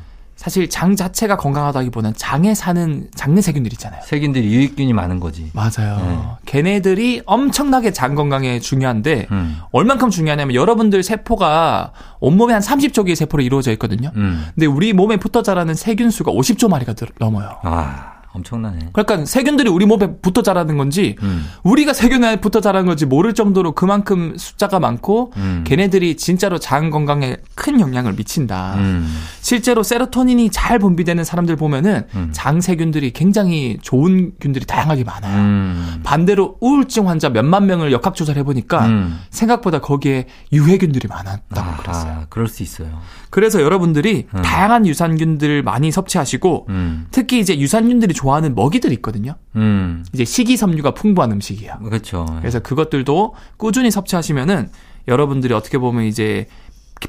사실 0.46 0.68
장 0.70 0.94
자체가 0.94 1.36
건강하다기보다는 1.38 2.14
장에 2.16 2.54
사는 2.54 3.08
장내 3.16 3.40
세균들 3.40 3.72
있잖아요. 3.72 4.00
세균들이 4.04 4.46
유익균이 4.46 4.92
많은 4.92 5.18
거지. 5.18 5.50
맞아요. 5.52 5.96
네. 5.96 6.18
걔네들이 6.46 7.22
엄청나게 7.26 7.90
장 7.90 8.14
건강에 8.14 8.60
중요한데 8.60 9.26
음. 9.32 9.58
얼만큼 9.72 10.10
중요하냐면 10.10 10.54
여러분들 10.54 11.02
세포가 11.02 11.90
온몸에 12.20 12.52
한 12.52 12.62
30조 12.62 13.06
개의 13.06 13.16
세포로 13.16 13.42
이루어져 13.42 13.72
있거든요. 13.72 14.12
음. 14.14 14.46
근데 14.54 14.66
우리 14.66 14.92
몸에 14.92 15.16
붙어 15.16 15.42
자라는 15.42 15.74
세균 15.74 16.10
수가 16.12 16.30
50조 16.30 16.68
마리가 16.70 16.92
들- 16.92 17.08
넘어요. 17.18 17.56
아, 17.64 18.12
엄청나네. 18.36 18.90
그러니까 18.92 19.24
세균들이 19.26 19.68
우리 19.68 19.86
몸에 19.86 20.16
붙어 20.22 20.42
자라는 20.42 20.76
건지 20.76 21.16
음. 21.22 21.46
우리가 21.62 21.92
세균에 21.92 22.40
붙어 22.40 22.60
자라는 22.60 22.86
건지 22.86 23.06
모를 23.06 23.34
정도로 23.34 23.72
그만큼 23.72 24.34
숫자가 24.36 24.78
많고 24.80 25.32
음. 25.36 25.64
걔네들이 25.66 26.16
진짜로 26.16 26.58
장 26.58 26.90
건강에 26.90 27.36
큰 27.54 27.80
영향을 27.80 28.14
미친다. 28.14 28.74
음. 28.76 29.06
실제로 29.40 29.82
세로토닌이 29.82 30.50
잘 30.50 30.78
분비되는 30.78 31.24
사람들 31.24 31.56
보면은 31.56 32.04
음. 32.14 32.30
장 32.32 32.60
세균들이 32.60 33.12
굉장히 33.12 33.78
좋은 33.82 34.32
균들이 34.40 34.66
다양하게 34.66 35.04
많아요. 35.04 35.36
음. 35.40 36.00
반대로 36.04 36.56
우울증 36.60 37.08
환자 37.08 37.28
몇만 37.28 37.66
명을 37.66 37.92
역학 37.92 38.14
조사를 38.14 38.38
해보니까 38.40 38.86
음. 38.86 39.20
생각보다 39.30 39.80
거기에 39.80 40.26
유해균들이 40.52 41.08
많았다고 41.08 41.82
그랬어요. 41.82 42.12
아, 42.12 42.26
그럴 42.28 42.48
수 42.48 42.62
있어요. 42.62 43.00
그래서 43.30 43.60
여러분들이 43.60 44.26
음. 44.34 44.42
다양한 44.42 44.86
유산균들 44.86 45.62
많이 45.62 45.90
섭취하시고 45.90 46.66
음. 46.68 47.06
특히 47.10 47.38
이제 47.38 47.58
유산균들이 47.58 48.14
좋 48.14 48.25
아하는 48.32 48.54
먹이들이 48.54 48.94
있거든요. 48.96 49.34
음. 49.56 50.04
이제 50.12 50.24
식이섬유가 50.24 50.92
풍부한 50.94 51.32
음식이에요. 51.32 51.78
그렇죠. 51.84 52.26
그래서 52.40 52.60
그것들도 52.60 53.34
꾸준히 53.56 53.90
섭취하시면은 53.90 54.70
여러분들이 55.08 55.54
어떻게 55.54 55.78
보면 55.78 56.04
이제 56.04 56.46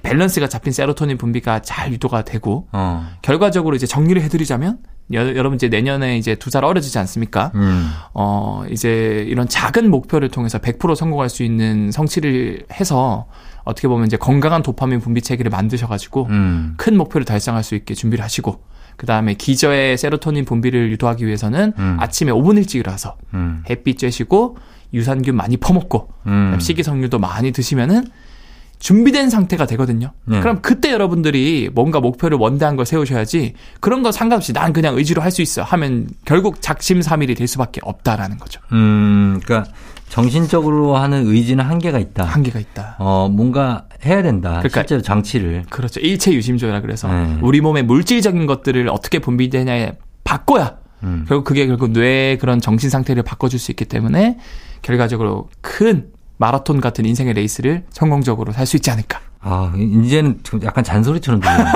밸런스가 0.03 0.47
잡힌 0.49 0.74
세로토닌 0.74 1.18
분비가 1.18 1.61
잘 1.61 1.91
유도가 1.93 2.24
되고 2.24 2.68
어. 2.74 3.07
결과적으로 3.22 3.76
이제 3.76 3.88
정리를 3.88 4.22
해드리자면 4.22 4.80
여, 5.13 5.22
여러분 5.36 5.55
이제 5.55 5.70
내년에 5.70 6.18
이제 6.18 6.36
두 6.36 6.49
살 6.49 6.65
어려지지 6.65 6.99
않습니까? 6.99 7.53
음. 7.55 7.89
어 8.13 8.63
이제 8.70 9.26
이런 9.30 9.47
작은 9.47 9.89
목표를 9.89 10.28
통해서 10.28 10.57
100% 10.59 10.93
성공할 10.95 11.30
수 11.30 11.43
있는 11.43 11.91
성취를 11.91 12.65
해서 12.74 13.28
어떻게 13.63 13.88
보면 13.88 14.07
이제 14.07 14.18
건강한 14.18 14.61
도파민 14.61 14.99
분비 14.99 15.22
체계를 15.22 15.49
만드셔가지고 15.49 16.26
음. 16.30 16.74
큰 16.76 16.97
목표를 16.97 17.24
달성할 17.24 17.63
수 17.63 17.76
있게 17.76 17.93
준비를 17.93 18.24
하시고 18.26 18.61
그 18.97 19.05
다음에 19.05 19.35
기저의 19.35 19.97
세로토닌 19.97 20.43
분비를 20.45 20.91
유도하기 20.91 21.25
위해서는 21.25 21.71
음. 21.77 21.97
아침에 21.99 22.31
5분 22.31 22.57
일찍 22.57 22.79
일어나서 22.79 23.15
음. 23.33 23.63
햇빛 23.69 23.97
쬐시고 23.99 24.55
유산균 24.93 25.35
많이 25.35 25.55
퍼먹고 25.57 26.09
음. 26.25 26.57
식이섬유도 26.59 27.19
많이 27.19 27.51
드시면은 27.51 28.05
준비된 28.79 29.31
상태가 29.31 29.65
되거든요. 29.65 30.11
네. 30.25 30.39
그럼 30.39 30.59
그때 30.61 30.91
여러분들이 30.91 31.69
뭔가 31.73 31.99
목표를 31.99 32.37
원대한 32.37 32.75
걸 32.75 32.85
세우셔야지 32.85 33.53
그런 33.79 34.03
거 34.03 34.11
상관없이 34.11 34.53
난 34.53 34.71
그냥 34.71 34.95
의지로 34.97 35.21
할 35.21 35.31
수 35.31 35.41
있어 35.41 35.63
하면 35.63 36.07
결국 36.25 36.61
작심삼일이 36.61 37.33
될 37.35 37.47
수밖에 37.47 37.81
없다라는 37.83 38.37
거죠. 38.37 38.61
음. 38.73 39.39
그러니까 39.43 39.71
정신적으로 40.09 40.95
하는 40.95 41.27
의지는 41.27 41.65
한계가 41.65 41.99
있다. 41.99 42.23
한계가 42.23 42.59
있다. 42.59 42.95
어, 42.99 43.27
뭔가 43.31 43.85
해야 44.05 44.21
된다. 44.21 44.59
그러니까 44.59 44.81
실제로 44.81 45.01
장치를. 45.01 45.63
그렇죠. 45.69 45.99
일체 45.99 46.31
유심조라 46.33 46.81
그래서 46.81 47.07
네. 47.07 47.39
우리 47.41 47.61
몸의 47.61 47.83
물질적인 47.83 48.45
것들을 48.45 48.87
어떻게 48.89 49.19
분비되냐에 49.19 49.97
바꿔야 50.23 50.77
음. 51.03 51.25
결국 51.27 51.43
그게 51.43 51.67
결국 51.67 51.91
뇌의 51.91 52.37
그런 52.37 52.59
정신 52.59 52.89
상태를 52.89 53.23
바꿔줄 53.23 53.59
수 53.59 53.71
있기 53.71 53.85
때문에 53.85 54.37
결과적으로 54.81 55.49
큰 55.61 56.07
마라톤 56.37 56.81
같은 56.81 57.05
인생의 57.05 57.33
레이스를 57.33 57.85
성공적으로 57.89 58.51
살 58.51 58.65
수 58.65 58.75
있지 58.77 58.91
않을까. 58.91 59.19
아, 59.49 59.71
이제는 59.77 60.39
좀 60.43 60.59
약간 60.63 60.83
잔소리처럼 60.83 61.39
들리는데. 61.39 61.71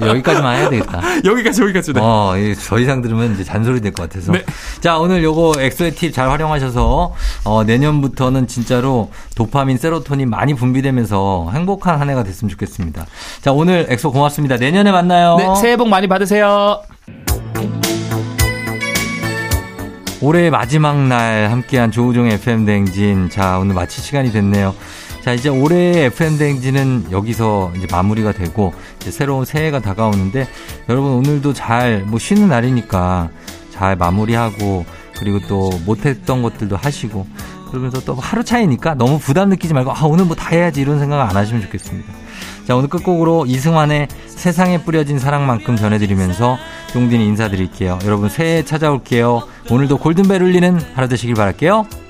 여기까지만 0.08 0.56
해야 0.56 0.68
되겠다. 0.70 1.00
여기까지 1.24 1.62
여기까지. 1.62 1.92
네. 1.92 2.00
어, 2.02 2.34
이더 2.36 2.80
이상 2.80 3.00
들으면 3.00 3.32
이제 3.34 3.44
잔소리 3.44 3.80
될 3.80 3.92
것 3.92 4.08
같아서. 4.10 4.32
네. 4.32 4.42
자, 4.80 4.98
오늘 4.98 5.22
요거 5.22 5.54
엑소의 5.60 5.92
팁 5.94 6.12
잘 6.12 6.28
활용하셔서, 6.30 7.12
어, 7.44 7.64
내년부터는 7.64 8.48
진짜로 8.48 9.10
도파민, 9.36 9.78
세로토닌 9.78 10.28
많이 10.28 10.54
분비되면서 10.54 11.50
행복한 11.54 12.00
한 12.00 12.10
해가 12.10 12.24
됐으면 12.24 12.50
좋겠습니다. 12.50 13.06
자, 13.40 13.52
오늘 13.52 13.86
엑소 13.88 14.10
고맙습니다. 14.10 14.56
내년에 14.56 14.90
만나요. 14.90 15.36
네, 15.36 15.46
새해 15.60 15.76
복 15.76 15.88
많이 15.88 16.08
받으세요. 16.08 16.80
올해의 20.20 20.50
마지막 20.50 20.96
날 21.06 21.50
함께한 21.50 21.90
조우종의 21.90 22.32
FM대행진. 22.34 23.28
자, 23.30 23.58
오늘 23.58 23.74
마칠 23.74 24.02
시간이 24.02 24.32
됐네요. 24.32 24.74
자, 25.24 25.32
이제 25.32 25.48
올해의 25.48 26.04
FM대행진은 26.04 27.06
여기서 27.10 27.72
이제 27.76 27.86
마무리가 27.90 28.32
되고, 28.32 28.74
이제 29.00 29.10
새로운 29.10 29.46
새해가 29.46 29.80
다가오는데, 29.80 30.46
여러분 30.90 31.12
오늘도 31.12 31.54
잘, 31.54 32.00
뭐 32.02 32.18
쉬는 32.18 32.50
날이니까 32.50 33.30
잘 33.70 33.96
마무리하고, 33.96 34.84
그리고 35.16 35.40
또 35.48 35.70
못했던 35.86 36.42
것들도 36.42 36.76
하시고, 36.76 37.26
그러면서 37.70 38.04
또 38.04 38.14
하루 38.16 38.44
차이니까 38.44 38.96
너무 38.96 39.18
부담 39.18 39.48
느끼지 39.48 39.72
말고, 39.72 39.92
아, 39.92 40.00
오늘 40.04 40.26
뭐 40.26 40.36
다 40.36 40.50
해야지 40.50 40.82
이런 40.82 40.98
생각 40.98 41.22
안 41.22 41.34
하시면 41.34 41.62
좋겠습니다. 41.62 42.12
자, 42.66 42.76
오늘 42.76 42.90
끝곡으로 42.90 43.46
이승환의 43.46 44.08
세상에 44.26 44.82
뿌려진 44.82 45.18
사랑만큼 45.18 45.76
전해드리면서 45.76 46.58
용딘이 46.94 47.24
인사드릴게요. 47.28 47.98
여러분 48.04 48.28
새해 48.28 48.62
찾아올게요. 48.62 49.42
오늘도 49.70 49.96
골든벨 49.96 50.42
울리는 50.42 50.78
하루 50.94 51.08
되시길 51.08 51.34
바랄게요. 51.34 52.03